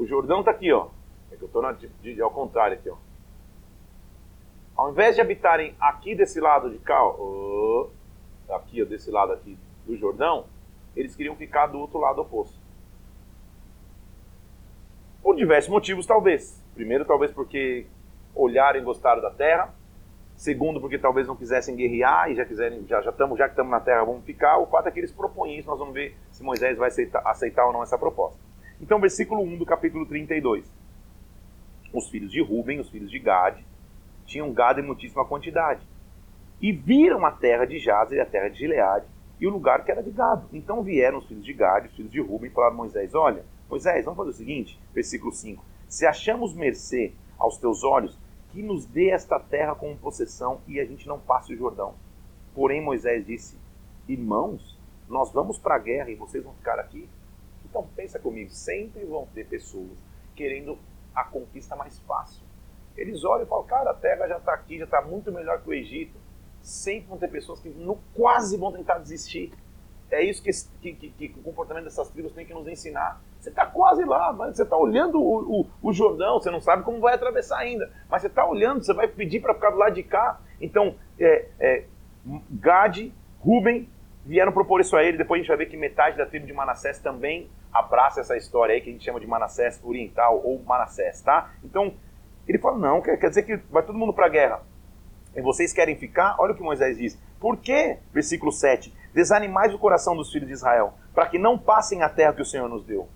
[0.00, 0.88] O Jordão está aqui, ó.
[1.30, 2.96] É que eu estou ao contrário aqui, ó.
[4.74, 7.86] Ao invés de habitarem aqui desse lado de cá, ó,
[8.48, 10.46] aqui, ó, desse lado aqui do Jordão,
[10.96, 12.58] eles queriam ficar do outro lado oposto.
[15.22, 16.64] Por diversos motivos, talvez.
[16.74, 17.86] Primeiro, talvez porque
[18.34, 19.70] olharam e gostaram da terra.
[20.34, 23.70] Segundo, porque talvez não quisessem guerrear e já quiserem, já já estamos já que estamos
[23.70, 24.56] na terra, vamos ficar.
[24.56, 27.66] O fato é que eles propõem isso, nós vamos ver se Moisés vai aceitar, aceitar
[27.66, 28.49] ou não essa proposta.
[28.80, 30.64] Então, versículo 1 do capítulo 32.
[31.92, 33.64] Os filhos de Ruben, os filhos de Gade,
[34.24, 35.86] tinham gado em muitíssima quantidade.
[36.60, 39.06] E viram a terra de Jazer e a terra de Gileade
[39.40, 40.46] e o lugar que era de gado.
[40.52, 43.44] Então vieram os filhos de Gade, os filhos de Ruben, e falaram a Moisés: Olha,
[43.68, 48.18] Moisés, vamos fazer o seguinte, versículo 5: Se achamos mercê aos teus olhos,
[48.50, 51.94] que nos dê esta terra como possessão e a gente não passe o Jordão.
[52.54, 53.56] Porém, Moisés disse:
[54.06, 54.78] Irmãos,
[55.08, 57.08] nós vamos para a guerra e vocês vão ficar aqui?
[57.70, 59.96] Então pensa comigo, sempre vão ter pessoas
[60.34, 60.76] querendo
[61.14, 62.42] a conquista mais fácil.
[62.96, 65.70] Eles olham e falam, cara, a terra já está aqui, já está muito melhor que
[65.70, 66.18] o Egito.
[66.60, 69.52] Sempre vão ter pessoas que no, quase vão tentar desistir.
[70.10, 70.50] É isso que,
[70.82, 73.22] que, que, que, o comportamento dessas tribos tem que nos ensinar.
[73.38, 76.82] Você está quase lá, mas você está olhando o, o, o, Jordão, você não sabe
[76.82, 79.94] como vai atravessar ainda, mas você está olhando, você vai pedir para ficar do lado
[79.94, 80.40] de cá.
[80.60, 81.84] Então, é, é,
[82.50, 83.88] Gade, Ruben
[84.26, 85.16] vieram propor isso a ele.
[85.16, 88.74] Depois a gente vai ver que metade da tribo de Manassés também abraça essa história
[88.74, 91.50] aí que a gente chama de Manassés Oriental ou Manassés, tá?
[91.64, 91.94] Então,
[92.46, 94.62] ele fala, não, quer, quer dizer que vai todo mundo para a guerra.
[95.34, 96.34] E vocês querem ficar?
[96.38, 97.18] Olha o que Moisés diz.
[97.38, 102.02] Por que, versículo 7, desanimais o coração dos filhos de Israel, para que não passem
[102.02, 103.08] a terra que o Senhor nos deu?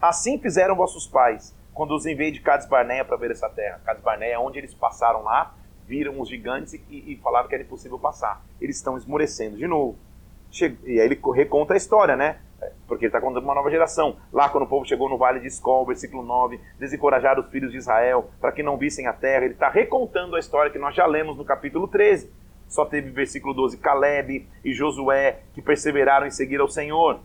[0.00, 3.80] Assim fizeram vossos pais, quando os enviei de Cades Barneia para ver essa terra.
[3.84, 5.54] Cades Barneia é onde eles passaram lá,
[5.86, 8.44] viram os gigantes e, e falaram que era impossível passar.
[8.60, 9.96] Eles estão esmorecendo de novo.
[10.84, 12.38] E aí ele reconta a história, né?
[12.86, 14.16] Porque ele está contando uma nova geração.
[14.32, 17.78] Lá, quando o povo chegou no vale de Escol, versículo 9, desencorajar os filhos de
[17.78, 19.44] Israel para que não vissem a terra.
[19.44, 22.30] Ele está recontando a história que nós já lemos no capítulo 13.
[22.70, 27.18] Só teve versículo 12: Caleb e Josué que perseveraram em seguir ao Senhor.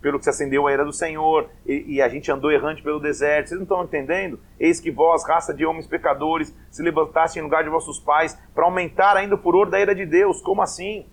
[0.00, 3.00] Pelo que se acendeu a era do Senhor, e, e a gente andou errante pelo
[3.00, 3.48] deserto.
[3.48, 4.38] Vocês não estão entendendo?
[4.60, 8.64] Eis que vós, raça de homens pecadores, se levantaste em lugar de vossos pais para
[8.64, 10.40] aumentar ainda o furor da ira de Deus.
[10.40, 11.06] Como assim?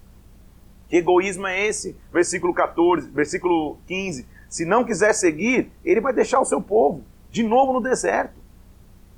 [0.88, 1.98] Que egoísmo é esse?
[2.12, 4.28] Versículo 14, versículo 15.
[4.50, 8.40] Se não quiser seguir, ele vai deixar o seu povo de novo no deserto.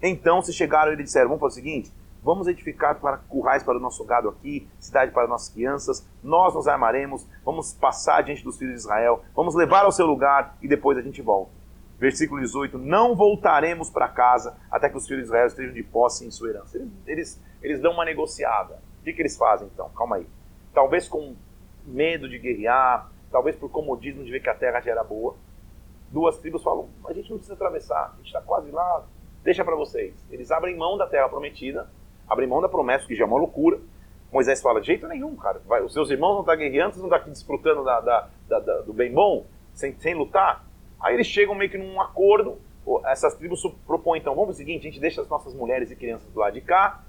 [0.02, 1.92] Então, se chegaram e disseram: Vamos fazer o seguinte,
[2.24, 6.68] vamos edificar para currais para o nosso gado aqui, cidade para nossas crianças, nós nos
[6.68, 10.98] armaremos, vamos passar diante dos filhos de Israel, vamos levar ao seu lugar e depois
[10.98, 11.52] a gente volta.
[12.00, 16.26] Versículo 18: Não voltaremos para casa até que os filhos de Israel estejam de posse
[16.26, 16.78] em sua herança.
[16.78, 18.80] Eles, eles, eles dão uma negociada.
[19.02, 19.90] O que, que eles fazem então?
[19.90, 20.28] Calma aí.
[20.74, 21.36] Talvez com
[21.86, 25.36] medo de guerrear, talvez por comodismo de ver que a terra já era boa.
[26.12, 29.04] Duas tribos falam: a gente não precisa atravessar, a gente está quase lá,
[29.44, 30.14] deixa para vocês.
[30.32, 31.90] Eles abrem mão da terra prometida,
[32.28, 33.80] abrem mão da promessa, que já é uma loucura.
[34.32, 35.62] Moisés fala: de jeito nenhum, cara.
[35.66, 38.00] Vai, os seus irmãos não estão tá guerreando, vocês não estão tá aqui desfrutando da,
[38.02, 40.66] da, da, do bem bom, sem, sem lutar.
[41.00, 42.58] Aí eles chegam meio que num acordo.
[43.06, 45.96] Essas tribos propõem, então, vamos fazer o seguinte: a gente deixa as nossas mulheres e
[45.96, 47.04] crianças do lado de cá,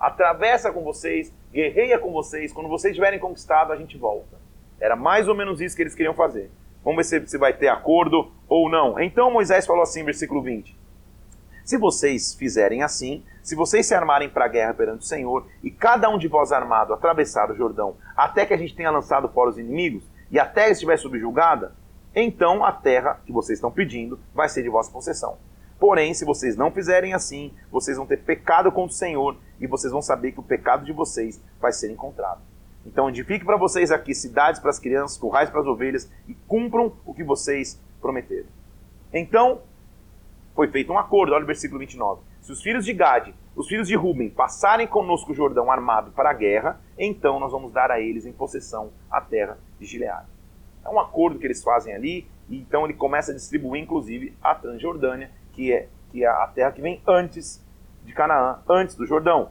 [0.00, 4.40] atravessa com vocês, guerreia com vocês, quando vocês tiverem conquistado, a gente volta.
[4.80, 6.50] Era mais ou menos isso que eles queriam fazer.
[6.82, 8.98] Vamos ver se, se vai ter acordo ou não.
[8.98, 10.74] Então Moisés falou assim, versículo 20:
[11.62, 15.70] Se vocês fizerem assim, se vocês se armarem para a guerra perante o Senhor, e
[15.70, 19.50] cada um de vós armado atravessar o Jordão, até que a gente tenha lançado fora
[19.50, 21.74] os inimigos, e a terra estiver subjugada,
[22.14, 25.36] então a terra que vocês estão pedindo vai ser de vossa possessão.
[25.80, 29.90] Porém, se vocês não fizerem assim, vocês vão ter pecado contra o Senhor e vocês
[29.90, 32.42] vão saber que o pecado de vocês vai ser encontrado.
[32.84, 36.92] Então, edifique para vocês aqui cidades para as crianças, currais para as ovelhas e cumpram
[37.06, 38.48] o que vocês prometeram.
[39.10, 39.62] Então,
[40.54, 42.20] foi feito um acordo, olha o versículo 29.
[42.42, 46.30] Se os filhos de Gade, os filhos de Ruben, passarem conosco o Jordão armado para
[46.30, 50.28] a guerra, então nós vamos dar a eles em possessão a terra de Gileade.
[50.84, 54.54] É um acordo que eles fazem ali, e então ele começa a distribuir, inclusive, a
[54.54, 57.64] Transjordânia, que é, que é a terra que vem antes
[58.04, 59.50] de Canaã, antes do Jordão.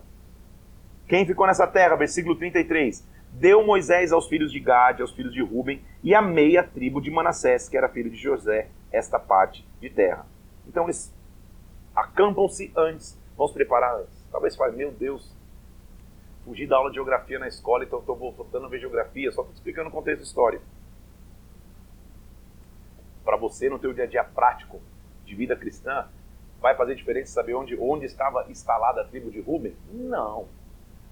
[1.08, 1.96] Quem ficou nessa terra?
[1.96, 3.08] Versículo 33.
[3.32, 7.12] Deu Moisés aos filhos de Gade, aos filhos de Ruben e a meia tribo de
[7.12, 10.26] Manassés, que era filho de José, esta parte de terra.
[10.68, 11.14] Então eles
[11.96, 14.26] acampam-se antes, vão se preparar antes.
[14.32, 15.36] Talvez fale, meu Deus,
[16.44, 19.54] fugi da aula de geografia na escola, então estou voltando a ver geografia, só estou
[19.54, 20.64] explicando o contexto histórico
[23.24, 24.82] para você no teu dia a dia prático
[25.30, 26.08] de vida cristã,
[26.60, 29.76] vai fazer diferença saber onde, onde estava instalada a tribo de Ruben?
[29.92, 30.48] Não.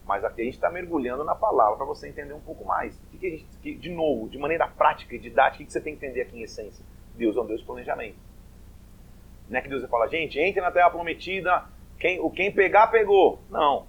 [0.06, 2.98] Mas aqui a gente está mergulhando na palavra para você entender um pouco mais.
[3.14, 6.06] O que, gente, de novo, de maneira prática e didática, o que você tem que
[6.06, 6.84] entender aqui em essência?
[7.16, 8.18] Deus é um Deus de planejamento.
[9.50, 11.66] Não é que Deus vai falar, gente, entre na terra prometida,
[12.00, 13.40] quem, o quem pegar, pegou.
[13.50, 13.86] Não.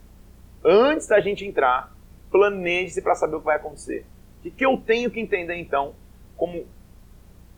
[0.64, 1.92] Antes da gente entrar,
[2.30, 4.04] planeje-se para saber o que vai acontecer.
[4.44, 5.94] O que eu tenho que entender, então,
[6.36, 6.66] como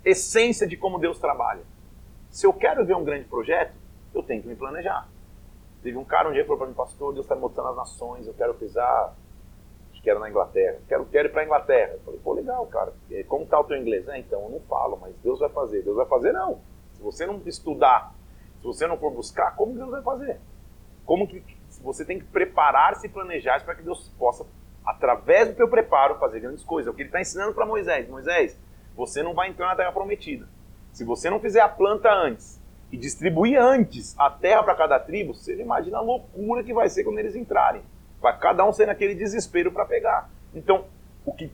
[0.05, 1.63] essência de como Deus trabalha.
[2.31, 3.75] Se eu quero ver um grande projeto,
[4.15, 5.09] eu tenho que me planejar.
[5.83, 7.77] Teve um cara um dia que falou para mim, pastor, Deus está me mostrando as
[7.77, 9.15] nações, eu quero pisar,
[9.91, 11.93] acho que era na Inglaterra, quero, quero ir para a Inglaterra.
[11.95, 12.93] Eu falei, pô, legal, cara,
[13.27, 14.07] como está o teu inglês?
[14.09, 15.83] É, então, eu não falo, mas Deus vai fazer.
[15.83, 16.61] Deus vai fazer, não.
[16.93, 18.15] Se você não estudar,
[18.61, 20.39] se você não for buscar, como Deus vai fazer?
[21.05, 21.43] Como que
[21.83, 24.47] você tem que preparar-se e planejar para que Deus possa,
[24.85, 26.89] através do teu preparo, fazer grandes coisas.
[26.89, 28.09] É o que ele está ensinando para Moisés.
[28.09, 28.57] Moisés,
[28.95, 30.47] você não vai entrar na terra prometida.
[30.93, 32.61] Se você não fizer a planta antes
[32.91, 37.05] e distribuir antes a terra para cada tribo, você imagina a loucura que vai ser
[37.05, 37.83] quando eles entrarem.
[38.21, 40.29] Vai cada um ser naquele desespero para pegar.
[40.55, 40.85] Então,
[41.25, 41.51] o que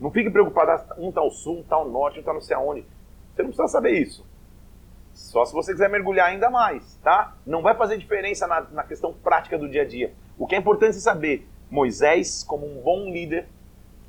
[0.00, 2.40] não fique preocupado, ah, um está ao sul, um está ao norte, um está não
[2.40, 2.84] sei aonde.
[3.34, 4.26] Você não precisa saber isso.
[5.12, 7.36] Só se você quiser mergulhar ainda mais, tá?
[7.46, 10.12] Não vai fazer diferença na, na questão prática do dia a dia.
[10.38, 13.46] O que é importante saber, Moisés, como um bom líder,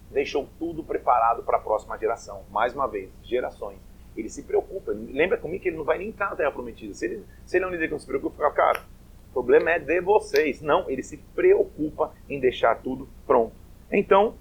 [0.10, 2.44] deixou tudo preparado para a próxima geração.
[2.50, 3.78] Mais uma vez, gerações.
[4.16, 4.92] Ele se preocupa.
[4.92, 6.94] Lembra comigo que ele não vai nem estar na Terra Prometida.
[6.94, 8.84] Se ele, se ele é um líder que não se preocupa, fica, cara,
[9.30, 10.62] o problema é de vocês.
[10.62, 13.54] Não, ele se preocupa em deixar tudo pronto.
[13.92, 14.36] Então,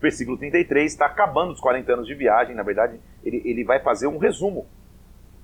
[0.00, 2.54] versículo 33 está acabando os 40 anos de viagem.
[2.54, 4.66] Na verdade, ele, ele vai fazer um resumo.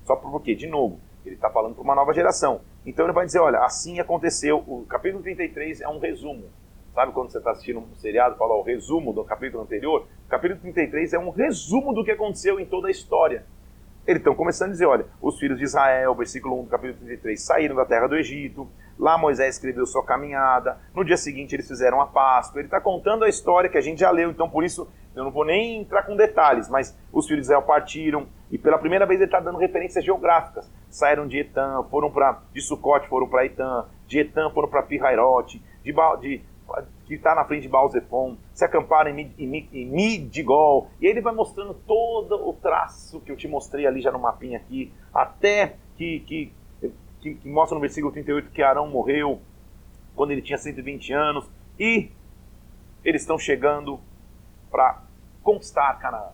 [0.03, 2.61] Só porque, de novo, ele está falando para uma nova geração.
[2.85, 4.57] Então ele vai dizer: olha, assim aconteceu.
[4.67, 6.45] O capítulo 33 é um resumo.
[6.93, 10.05] Sabe quando você está assistindo um seriado, fala o resumo do capítulo anterior?
[10.27, 13.45] O capítulo 33 é um resumo do que aconteceu em toda a história.
[14.05, 17.41] Eles estão começando a dizer, olha, os filhos de Israel, versículo 1 do capítulo 33,
[17.41, 18.67] saíram da terra do Egito,
[18.99, 23.23] lá Moisés escreveu sua caminhada, no dia seguinte eles fizeram a Páscoa, ele está contando
[23.23, 26.03] a história que a gente já leu, então por isso eu não vou nem entrar
[26.03, 29.57] com detalhes, mas os filhos de Israel partiram, e pela primeira vez ele está dando
[29.57, 34.67] referências geográficas, saíram de Etam, foram para, de Sucote foram para Etam, de Etam foram
[34.67, 35.91] para Pirairote, de,
[36.21, 36.41] de
[37.13, 41.33] que está na frente de Balzefon, se acamparam em, em, em Midigol, e ele vai
[41.33, 46.21] mostrando todo o traço que eu te mostrei ali já no mapinha aqui, até que,
[46.21, 46.53] que,
[47.21, 49.39] que, que mostra no versículo 38 que Arão morreu
[50.15, 51.49] quando ele tinha 120 anos,
[51.79, 52.09] e
[53.03, 53.99] eles estão chegando
[54.71, 55.03] para
[55.43, 56.29] conquistar Canaã.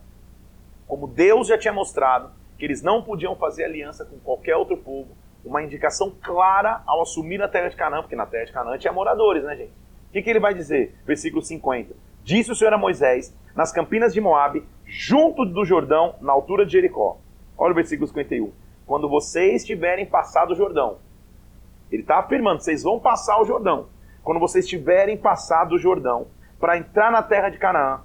[0.87, 5.09] Como Deus já tinha mostrado que eles não podiam fazer aliança com qualquer outro povo,
[5.43, 8.91] uma indicação clara ao assumir a terra de Canaã, porque na terra de Canaã tinha
[8.91, 9.78] moradores, né, gente?
[10.09, 10.95] O que, que ele vai dizer?
[11.05, 11.95] Versículo 50.
[12.23, 16.71] Disse o Senhor a Moisés, nas campinas de Moabe, junto do Jordão, na altura de
[16.71, 17.17] Jericó.
[17.55, 18.51] Olha o versículo 51.
[18.87, 20.97] Quando vocês tiverem passado o Jordão,
[21.91, 23.87] ele está afirmando, vocês vão passar o Jordão.
[24.23, 26.27] Quando vocês tiverem passado o Jordão,
[26.59, 28.01] para entrar na terra de Canaã,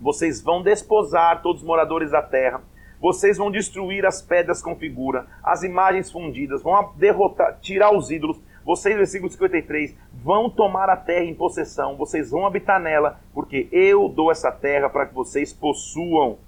[0.00, 2.62] vocês vão desposar todos os moradores da terra,
[3.00, 8.40] vocês vão destruir as pedras com figura, as imagens fundidas, vão derrotar, tirar os ídolos.
[8.64, 14.08] Vocês, versículo 53, vão tomar a terra em possessão, vocês vão habitar nela, porque eu
[14.08, 16.38] dou essa terra para que vocês possuam.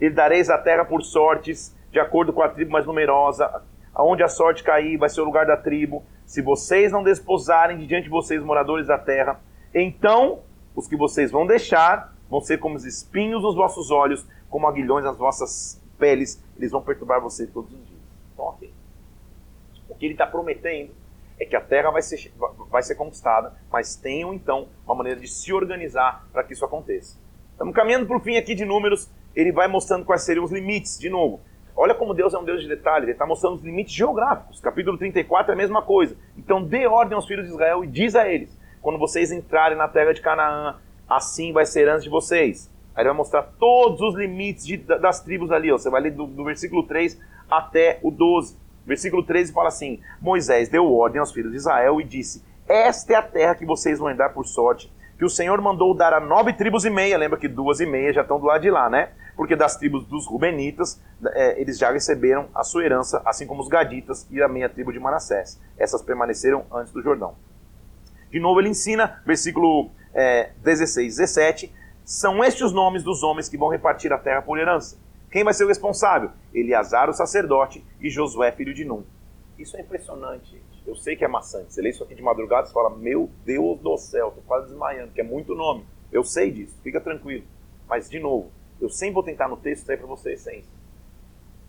[0.00, 3.62] E dareis a terra por sortes, de acordo com a tribo mais numerosa,
[3.94, 6.02] aonde a sorte cair vai ser o lugar da tribo.
[6.26, 9.40] Se vocês não desposarem de diante de vocês, moradores da terra,
[9.72, 10.40] então
[10.74, 15.04] os que vocês vão deixar vão ser como os espinhos nos vossos olhos, como aguilhões
[15.04, 18.00] nas vossas peles, eles vão perturbar você todos os dias.
[18.32, 18.72] Então, ok.
[19.88, 20.90] O que ele está prometendo
[21.42, 22.32] é que a terra vai ser,
[22.70, 27.18] vai ser conquistada, mas tenham então uma maneira de se organizar para que isso aconteça.
[27.50, 30.98] Estamos caminhando para o fim aqui de números, ele vai mostrando quais seriam os limites,
[30.98, 31.40] de novo.
[31.74, 34.60] Olha como Deus é um Deus de detalhes, ele está mostrando os limites geográficos.
[34.60, 36.16] Capítulo 34 é a mesma coisa.
[36.36, 39.88] Então dê ordem aos filhos de Israel e diz a eles: quando vocês entrarem na
[39.88, 40.76] terra de Canaã,
[41.08, 42.70] assim vai ser antes de vocês.
[42.94, 45.72] Aí ele vai mostrar todos os limites de, das tribos ali.
[45.72, 45.78] Ó.
[45.78, 47.18] Você vai ler do, do versículo 3
[47.50, 48.56] até o 12.
[48.86, 53.16] Versículo 13 fala assim: Moisés deu ordem aos filhos de Israel e disse: Esta é
[53.16, 56.52] a terra que vocês vão dar por sorte, que o Senhor mandou dar a nove
[56.52, 57.16] tribos e meia.
[57.16, 59.10] Lembra que duas e meia já estão do lado de lá, né?
[59.36, 61.00] Porque das tribos dos Rubenitas,
[61.32, 64.92] é, eles já receberam a sua herança, assim como os Gaditas e a meia tribo
[64.92, 65.60] de Manassés.
[65.78, 67.34] Essas permaneceram antes do Jordão.
[68.30, 71.72] De novo, ele ensina, versículo é, 16, 17:
[72.04, 74.96] São estes os nomes dos homens que vão repartir a terra por herança.
[75.32, 76.30] Quem vai ser o responsável?
[76.52, 79.02] Eleazar, o sacerdote, e Josué, filho de Num.
[79.58, 80.82] Isso é impressionante, gente.
[80.86, 81.72] Eu sei que é maçante.
[81.72, 85.12] Você lê isso aqui de madrugada e fala, meu Deus do céu, tô quase desmaiando,
[85.12, 85.86] que é muito nome.
[86.12, 87.44] Eu sei disso, fica tranquilo.
[87.88, 90.70] Mas, de novo, eu sempre vou tentar no texto trazer para você a essência.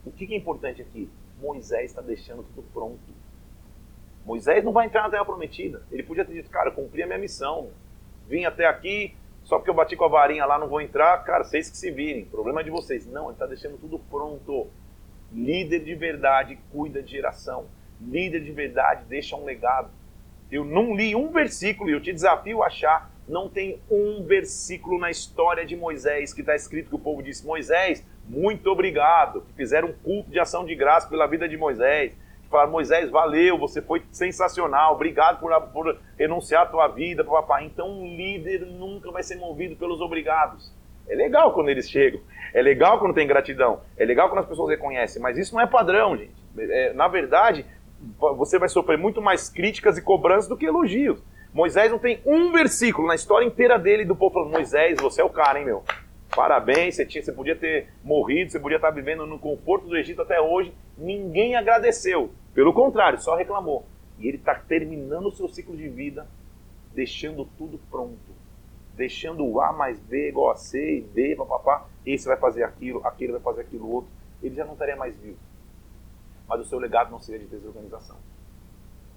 [0.05, 1.09] O que é importante aqui?
[1.39, 2.99] Moisés está deixando tudo pronto.
[4.25, 5.83] Moisés não vai entrar na terra prometida.
[5.89, 7.69] Ele podia ter dito, cara, eu cumpri a minha missão.
[8.27, 11.43] Vim até aqui, só porque eu bati com a varinha lá, não vou entrar, cara,
[11.43, 13.05] vocês que se virem, problema é de vocês.
[13.05, 14.67] Não, ele está deixando tudo pronto.
[15.31, 17.65] Líder de verdade cuida de geração.
[17.99, 19.89] Líder de verdade deixa um legado.
[20.51, 23.11] Eu não li um versículo e eu te desafio a achar.
[23.27, 27.45] Não tem um versículo na história de Moisés que está escrito que o povo disse:
[27.45, 29.41] Moisés, muito obrigado.
[29.41, 32.15] Que fizeram um culto de ação de graça pela vida de Moisés
[32.53, 37.65] falar, Moisés, valeu, você foi sensacional, obrigado por, por renunciar a tua vida, papai.
[37.65, 40.71] Então um líder nunca vai ser movido pelos obrigados.
[41.07, 42.21] É legal quando eles chegam,
[42.53, 45.67] é legal quando tem gratidão, é legal quando as pessoas reconhecem, mas isso não é
[45.67, 46.31] padrão, gente.
[46.57, 47.65] É, na verdade,
[48.37, 51.21] você vai sofrer muito mais críticas e cobranças do que elogios.
[51.53, 55.23] Moisés não tem um versículo na história inteira dele do povo falando: Moisés, você é
[55.23, 55.83] o cara, hein, meu?
[56.35, 60.21] Parabéns, você, tinha, você podia ter morrido, você podia estar vivendo no conforto do Egito
[60.21, 60.73] até hoje.
[60.97, 62.31] Ninguém agradeceu.
[62.53, 63.85] Pelo contrário, só reclamou.
[64.19, 66.27] E ele está terminando o seu ciclo de vida,
[66.93, 68.17] deixando tudo pronto.
[68.95, 71.87] Deixando o A mais B igual a C e D, papapá.
[72.05, 74.11] Esse vai fazer aquilo, aquele vai fazer aquilo outro.
[74.41, 75.37] Ele já não estaria mais vivo.
[76.47, 78.17] Mas o seu legado não seria de desorganização.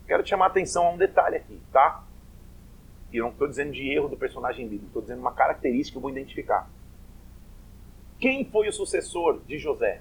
[0.07, 2.05] Quero te chamar a atenção a um detalhe aqui, tá?
[3.13, 6.03] E não estou dizendo de erro do personagem bíblico, estou dizendo uma característica que eu
[6.03, 6.71] vou identificar.
[8.19, 10.01] Quem foi o sucessor de José?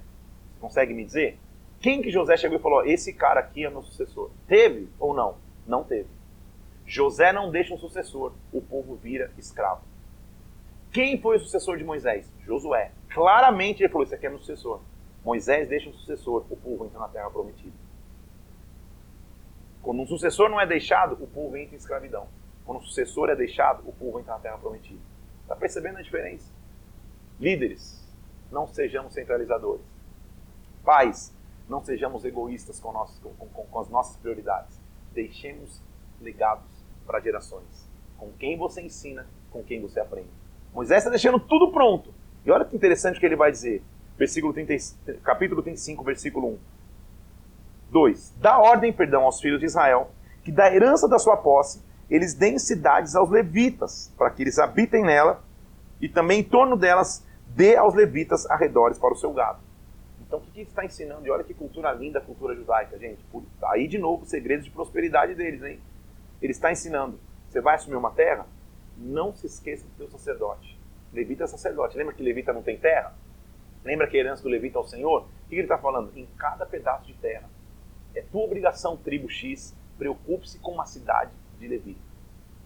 [0.53, 1.37] Você consegue me dizer?
[1.85, 4.31] Quem que José chegou e falou: esse cara aqui é meu sucessor?
[4.47, 5.37] Teve ou não?
[5.67, 6.09] Não teve.
[6.83, 9.83] José não deixa um sucessor, o povo vira escravo.
[10.91, 12.27] Quem foi o sucessor de Moisés?
[12.43, 12.91] Josué.
[13.07, 14.81] Claramente ele falou: Esse aqui é meu sucessor.
[15.23, 17.75] Moisés deixa um sucessor, o povo entra na terra prometida.
[19.83, 22.27] Quando um sucessor não é deixado, o povo entra em escravidão.
[22.65, 25.01] Quando um sucessor é deixado, o povo entra na terra prometida.
[25.43, 26.51] Está percebendo a diferença?
[27.39, 28.03] Líderes,
[28.51, 29.85] não sejamos centralizadores.
[30.83, 31.34] Pais,
[31.69, 34.79] não sejamos egoístas com, nossos, com, com, com as nossas prioridades.
[35.13, 35.81] Deixemos
[36.21, 36.65] legados
[37.05, 37.87] para gerações.
[38.17, 40.29] Com quem você ensina, com quem você aprende.
[40.73, 42.13] Moisés está deixando tudo pronto.
[42.45, 43.81] E olha que interessante que ele vai dizer.
[44.17, 44.73] Versículo 30,
[45.23, 46.57] capítulo 35, versículo 1.
[47.91, 48.33] 2.
[48.39, 50.11] Dá ordem, perdão, aos filhos de Israel,
[50.43, 55.03] que da herança da sua posse, eles deem cidades aos levitas, para que eles habitem
[55.03, 55.43] nela,
[55.99, 59.59] e também em torno delas dê aos levitas arredores para o seu gado.
[60.27, 61.25] Então, o que, que ele está ensinando?
[61.25, 63.23] E olha que cultura linda cultura judaica, gente.
[63.63, 65.79] Aí, de novo, o segredo de prosperidade deles, hein?
[66.41, 67.19] Ele está ensinando.
[67.47, 68.45] Você vai assumir uma terra?
[68.97, 70.79] Não se esqueça do teu sacerdote.
[71.13, 71.97] Levita é sacerdote.
[71.97, 73.13] Lembra que levita não tem terra?
[73.83, 75.21] Lembra que a herança do levita é o Senhor?
[75.45, 76.11] O que ele está falando?
[76.17, 77.47] Em cada pedaço de terra.
[78.15, 82.01] É tua obrigação, tribo X, preocupe-se com uma cidade de levita.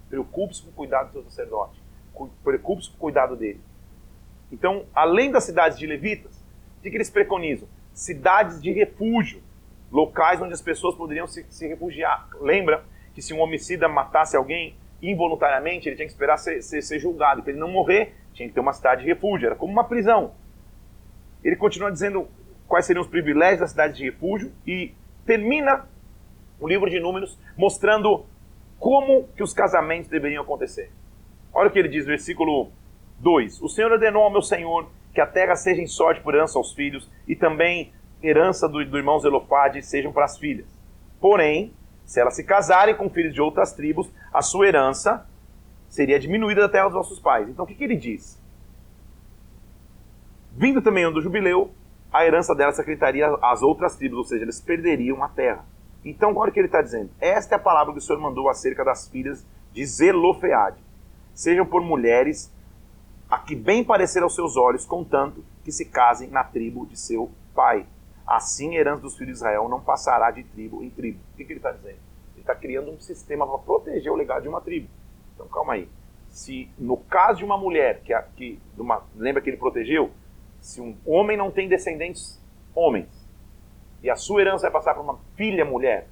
[0.08, 1.82] Preocupe-se com o cuidado do seu sacerdote.
[2.44, 3.62] Preocupe-se com o cuidado dele.
[4.52, 6.39] Então, além das cidades de levitas,
[6.80, 7.68] o que eles preconizam?
[7.94, 9.42] Cidades de refúgio,
[9.92, 12.28] locais onde as pessoas poderiam se, se refugiar.
[12.40, 17.00] Lembra que se um homicida matasse alguém involuntariamente, ele tinha que esperar ser, ser, ser
[17.00, 17.42] julgado.
[17.42, 20.34] Para ele não morrer, tinha que ter uma cidade de refúgio, era como uma prisão.
[21.44, 22.28] Ele continua dizendo
[22.68, 24.94] quais seriam os privilégios da cidade de refúgio e
[25.26, 25.88] termina
[26.60, 28.26] o livro de Números mostrando
[28.78, 30.92] como que os casamentos deveriam acontecer.
[31.54, 32.72] Olha o que ele diz, versículo
[33.20, 36.58] 2: O Senhor ordenou ao meu senhor que a terra seja em sorte por herança
[36.58, 40.68] aos filhos e também herança do, do irmão Zelofade sejam para as filhas.
[41.20, 41.74] Porém,
[42.06, 45.28] se elas se casarem com filhos de outras tribos, a sua herança
[45.88, 47.50] seria diminuída da terra dos nossos pais.
[47.50, 48.40] Então o que, que ele diz?
[50.52, 51.72] Vindo também o do jubileu,
[52.12, 55.64] a herança dela se acreditaria às outras tribos, ou seja, eles perderiam a terra.
[56.04, 57.10] Então, olha o que ele está dizendo.
[57.20, 60.78] Esta é a palavra que o Senhor mandou acerca das filhas de Zelofeade.
[61.34, 62.52] Sejam por mulheres
[63.30, 67.30] a que bem parecer aos seus olhos, contanto que se casem na tribo de seu
[67.54, 67.86] pai.
[68.26, 71.20] Assim, a herança dos filhos de Israel não passará de tribo em tribo.
[71.34, 72.00] O que, que ele está dizendo?
[72.34, 74.88] Ele está criando um sistema para proteger o legado de uma tribo.
[75.36, 75.88] Então, calma aí.
[76.30, 80.12] Se no caso de uma mulher, que, que uma, lembra que ele protegeu?
[80.60, 82.40] Se um homem não tem descendentes
[82.76, 83.10] homens,
[84.02, 86.08] e a sua herança vai passar para uma filha mulher,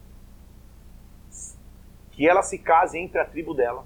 [2.11, 3.86] que ela se case entre a tribo dela,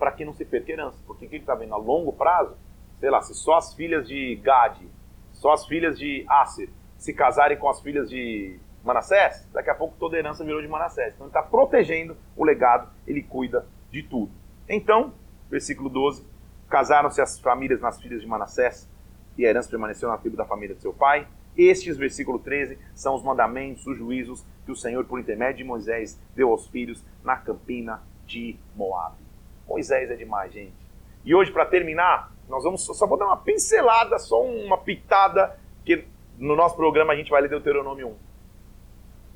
[0.00, 0.98] para que não se perca herança.
[1.06, 1.74] Porque o que ele está vendo?
[1.74, 2.56] A longo prazo,
[2.98, 4.88] sei lá, se só as filhas de Gade,
[5.34, 9.94] só as filhas de Aser se casarem com as filhas de Manassés, daqui a pouco
[9.98, 11.14] toda a herança virou de Manassés.
[11.14, 14.32] Então ele está protegendo o legado, ele cuida de tudo.
[14.68, 15.12] Então,
[15.50, 16.26] versículo 12:
[16.68, 18.88] casaram-se as famílias nas filhas de Manassés,
[19.36, 21.26] e a herança permaneceu na tribo da família de seu pai.
[21.56, 26.18] Estes, versículo 13, são os mandamentos, os juízos que o Senhor, por intermédio de Moisés,
[26.34, 29.29] deu aos filhos na campina de Moab.
[29.70, 30.74] Moisés é demais, gente.
[31.24, 36.04] E hoje, para terminar, nós vamos só vou dar uma pincelada, só uma pitada, que
[36.36, 38.14] no nosso programa a gente vai ler Deuteronômio 1.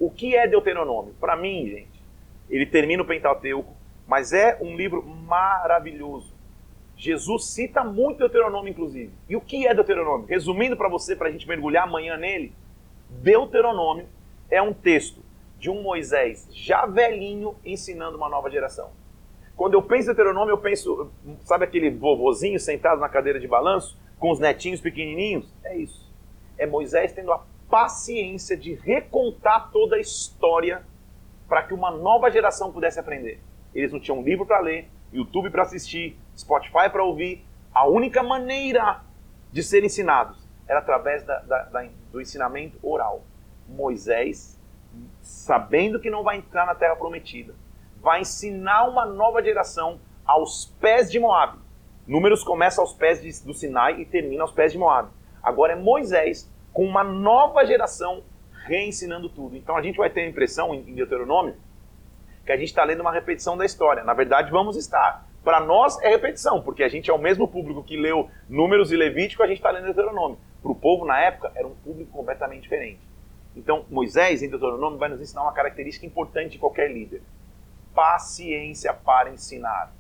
[0.01, 1.15] O que é Deuteronômio?
[1.21, 2.03] Para mim, gente,
[2.51, 3.73] ele termina o Pentateuco,
[4.09, 6.35] mas é um livro maravilhoso.
[6.97, 9.13] Jesus cita muito Deuteronômio, inclusive.
[9.29, 10.27] E o que é Deuteronômio?
[10.27, 12.53] Resumindo para você, para a gente mergulhar amanhã nele,
[13.09, 14.09] Deuteronômio
[14.51, 15.23] é um texto
[15.59, 18.91] de um Moisés já velhinho ensinando uma nova geração.
[19.57, 21.11] Quando eu penso em Deuteronômio, eu penso,
[21.43, 25.53] sabe aquele vovozinho sentado na cadeira de balanço, com os netinhos pequenininhos?
[25.65, 26.05] É isso
[26.59, 30.85] é Moisés tendo a paciência de recontar toda a história
[31.49, 33.41] para que uma nova geração pudesse aprender.
[33.75, 37.45] Eles não tinham livro para ler, YouTube para assistir, Spotify para ouvir.
[37.73, 39.03] A única maneira
[39.53, 43.23] de ser ensinados era através da, da, da, do ensinamento oral.
[43.69, 44.59] Moisés,
[45.21, 47.55] sabendo que não vai entrar na terra prometida,
[48.05, 51.59] vai ensinar uma nova geração aos pés de Moab.
[52.07, 55.09] Números começa aos pés de, do Sinai e termina aos pés de Moab.
[55.43, 58.23] Agora é Moisés com uma nova geração
[58.67, 59.57] reensinando tudo.
[59.57, 61.57] Então a gente vai ter a impressão em Deuteronômio
[62.45, 64.05] que a gente está lendo uma repetição da história.
[64.05, 65.27] Na verdade, vamos estar.
[65.43, 68.97] Para nós é repetição, porque a gente é o mesmo público que leu Números e
[68.97, 70.39] Levítico, a gente está lendo Deuteronômio.
[70.63, 73.01] Para o povo na época era um público completamente diferente.
[73.57, 77.23] Então Moisés em Deuteronômio vai nos ensinar uma característica importante de qualquer líder:
[77.95, 79.93] paciência para ensinar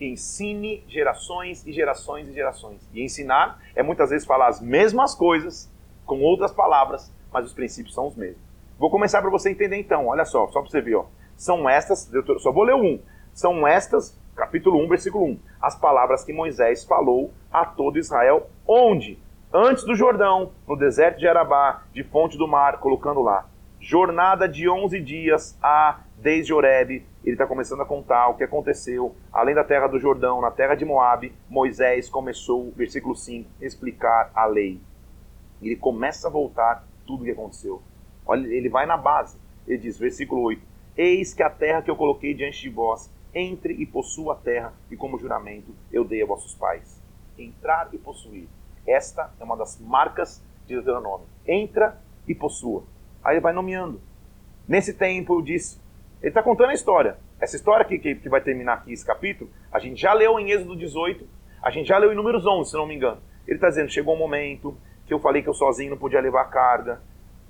[0.00, 2.80] ensine gerações e gerações e gerações.
[2.92, 5.70] E ensinar é muitas vezes falar as mesmas coisas
[6.04, 8.42] com outras palavras, mas os princípios são os mesmos.
[8.78, 11.06] Vou começar para você entender então, olha só, só para você ver, ó.
[11.36, 13.00] São estas, eu só vou ler um.
[13.32, 19.18] São estas, capítulo 1, versículo 1, as palavras que Moisés falou a todo Israel, onde?
[19.52, 23.46] Antes do Jordão, no deserto de Arabá, de fonte do mar, colocando lá.
[23.80, 29.14] Jornada de 11 dias a desde Horebe, ele está começando a contar o que aconteceu,
[29.32, 34.46] além da terra do Jordão, na terra de Moabe, Moisés começou, versículo 5, explicar a
[34.46, 34.80] lei.
[35.60, 37.82] Ele começa a voltar tudo o que aconteceu.
[38.26, 39.38] Olha, ele vai na base.
[39.66, 40.62] Ele diz, versículo 8:
[40.96, 44.72] Eis que a terra que eu coloquei diante de vós, entre e possua a terra,
[44.90, 47.00] e como juramento eu dei a vossos pais.
[47.38, 48.48] Entrar e possuir.
[48.86, 51.26] Esta é uma das marcas de Deuteronômio.
[51.46, 52.84] Entra e possua.
[53.22, 54.00] Aí ele vai nomeando.
[54.66, 55.78] Nesse tempo eu disse:
[56.20, 57.18] ele está contando a história.
[57.40, 60.50] Essa história que, que, que, vai terminar aqui, esse capítulo, a gente já leu em
[60.50, 61.26] Êxodo 18,
[61.62, 63.20] a gente já leu em Números 11, se não me engano.
[63.46, 66.42] Ele está dizendo, chegou um momento que eu falei que eu sozinho não podia levar
[66.42, 67.00] a carga,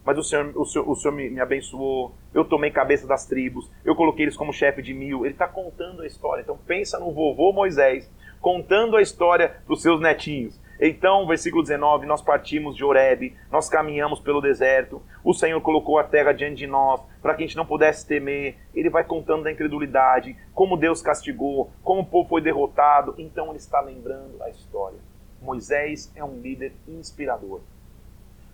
[0.04, 3.68] mas o Senhor, o Senhor, o Senhor me, me, abençoou, eu tomei cabeça das tribos,
[3.84, 5.24] eu coloquei eles como chefe de mil.
[5.24, 6.42] Ele está contando a história.
[6.42, 8.08] Então pensa no vovô Moisés,
[8.40, 10.60] contando a história para os seus netinhos.
[10.79, 16.05] Então, versículo 19, nós partimos de Oreb, nós caminhamos pelo deserto, o Senhor colocou a
[16.05, 18.57] terra diante de nós, para que a gente não pudesse temer.
[18.74, 23.14] Ele vai contando da incredulidade, como Deus castigou, como o povo foi derrotado.
[23.16, 24.99] Então ele está lembrando a história.
[25.41, 27.61] Moisés é um líder inspirador,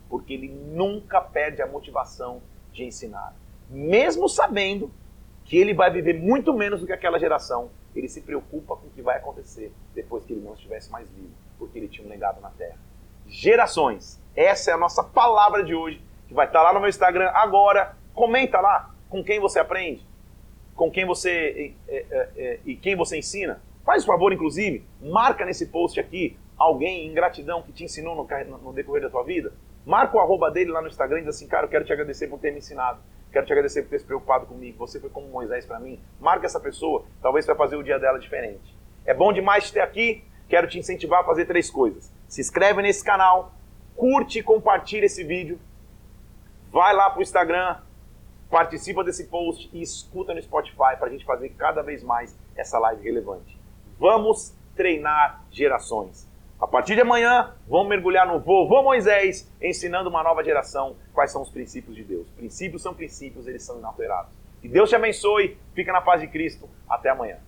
[0.09, 2.41] porque ele nunca perde a motivação
[2.73, 3.35] de ensinar.
[3.68, 4.91] Mesmo sabendo
[5.45, 8.91] que ele vai viver muito menos do que aquela geração, ele se preocupa com o
[8.91, 12.40] que vai acontecer depois que ele não estivesse mais vivo porque ele tinha um legado
[12.40, 12.76] na terra.
[13.26, 14.20] Gerações.
[14.34, 17.96] Essa é a nossa palavra de hoje, que vai estar lá no meu Instagram agora.
[18.14, 20.04] Comenta lá com quem você aprende,
[20.74, 23.60] com quem você é, é, é, e quem você ensina.
[23.84, 28.58] Faz o favor, inclusive, marca nesse post aqui alguém em gratidão que te ensinou no,
[28.58, 29.52] no decorrer da tua vida.
[29.84, 32.28] Marca o arroba dele lá no Instagram e diz assim, cara, eu quero te agradecer
[32.28, 33.00] por ter me ensinado.
[33.32, 34.78] Quero te agradecer por ter se preocupado comigo.
[34.78, 35.98] Você foi como Moisés para mim.
[36.20, 38.76] Marca essa pessoa, talvez vai fazer o dia dela diferente.
[39.04, 40.22] É bom demais te ter aqui
[40.53, 42.12] quero te incentivar a fazer três coisas.
[42.28, 43.55] Se inscreve nesse canal,
[43.96, 45.59] curte e compartilha esse vídeo,
[46.70, 47.78] vai lá para o Instagram,
[48.50, 52.78] participa desse post e escuta no Spotify para a gente fazer cada vez mais essa
[52.78, 53.59] live relevante.
[53.98, 56.28] Vamos treinar gerações.
[56.61, 61.40] A partir de amanhã, vamos mergulhar no vovô Moisés, ensinando uma nova geração quais são
[61.40, 62.28] os princípios de Deus.
[62.36, 64.34] Princípios são princípios, eles são inalteráveis.
[64.61, 66.68] Que Deus te abençoe, fica na paz de Cristo.
[66.86, 67.38] Até amanhã.